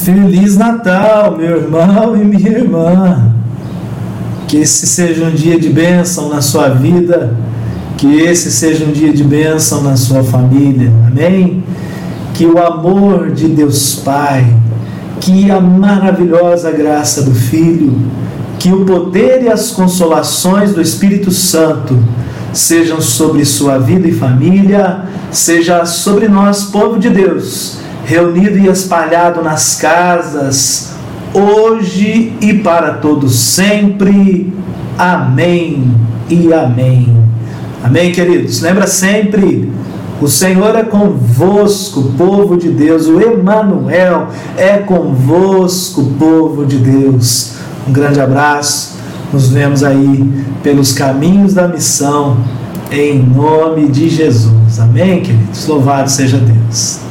Feliz 0.09 0.57
Natal, 0.57 1.37
meu 1.37 1.59
irmão 1.59 2.17
e 2.17 2.25
minha 2.25 2.49
irmã. 2.49 3.31
Que 4.47 4.57
esse 4.57 4.87
seja 4.87 5.27
um 5.27 5.31
dia 5.31 5.61
de 5.61 5.69
bênção 5.69 6.31
na 6.31 6.41
sua 6.41 6.71
vida, 6.71 7.37
que 7.99 8.23
esse 8.23 8.51
seja 8.51 8.87
um 8.87 8.91
dia 8.91 9.13
de 9.13 9.23
bênção 9.23 9.83
na 9.83 9.99
sua 9.99 10.25
família. 10.25 10.91
Amém? 11.07 11.63
Que 12.33 12.47
o 12.47 12.57
amor 12.57 13.33
de 13.33 13.49
Deus 13.49 13.97
Pai, 13.97 14.47
que 15.21 15.51
a 15.51 15.61
maravilhosa 15.61 16.71
graça 16.71 17.21
do 17.21 17.35
Filho, 17.35 17.95
que 18.59 18.73
o 18.73 18.87
poder 18.87 19.43
e 19.43 19.51
as 19.51 19.73
consolações 19.73 20.73
do 20.73 20.81
Espírito 20.81 21.31
Santo 21.31 22.03
sejam 22.51 23.03
sobre 23.03 23.45
sua 23.45 23.77
vida 23.77 24.09
e 24.09 24.13
família, 24.13 25.03
seja 25.31 25.85
sobre 25.85 26.29
nós, 26.29 26.65
povo 26.65 26.99
de 26.99 27.11
Deus, 27.11 27.77
reunido 28.09 28.57
e 28.59 28.69
espalhado 28.69 29.43
nas 29.43 29.75
casas, 29.75 30.95
hoje 31.35 32.33
e 32.41 32.55
para 32.55 32.95
todos 32.95 33.39
sempre. 33.39 34.51
Amém 34.97 35.95
e 36.31 36.51
amém. 36.51 37.15
Amém, 37.85 38.11
queridos. 38.11 38.63
Lembra 38.63 38.87
sempre, 38.87 39.71
o 40.23 40.27
Senhor 40.27 40.75
é 40.75 40.85
convosco, 40.85 42.15
povo 42.17 42.57
de 42.57 42.71
Deus. 42.71 43.07
O 43.07 43.21
Emanuel 43.21 44.29
é 44.57 44.79
convosco, 44.79 46.03
povo 46.19 46.65
de 46.65 46.79
Deus. 46.79 47.57
Um 47.87 47.93
grande 47.93 48.23
abraço. 48.23 48.97
Nos 49.31 49.51
vemos 49.51 49.85
aí 49.85 50.27
pelos 50.63 50.95
caminhos 50.95 51.53
da 51.53 51.69
missão, 51.69 52.39
em 52.91 53.19
nome 53.19 53.87
de 53.89 54.09
Jesus. 54.09 54.81
Amém, 54.81 55.21
queridos? 55.21 55.67
Louvado 55.67 56.11
seja 56.11 56.39
Deus. 56.39 57.08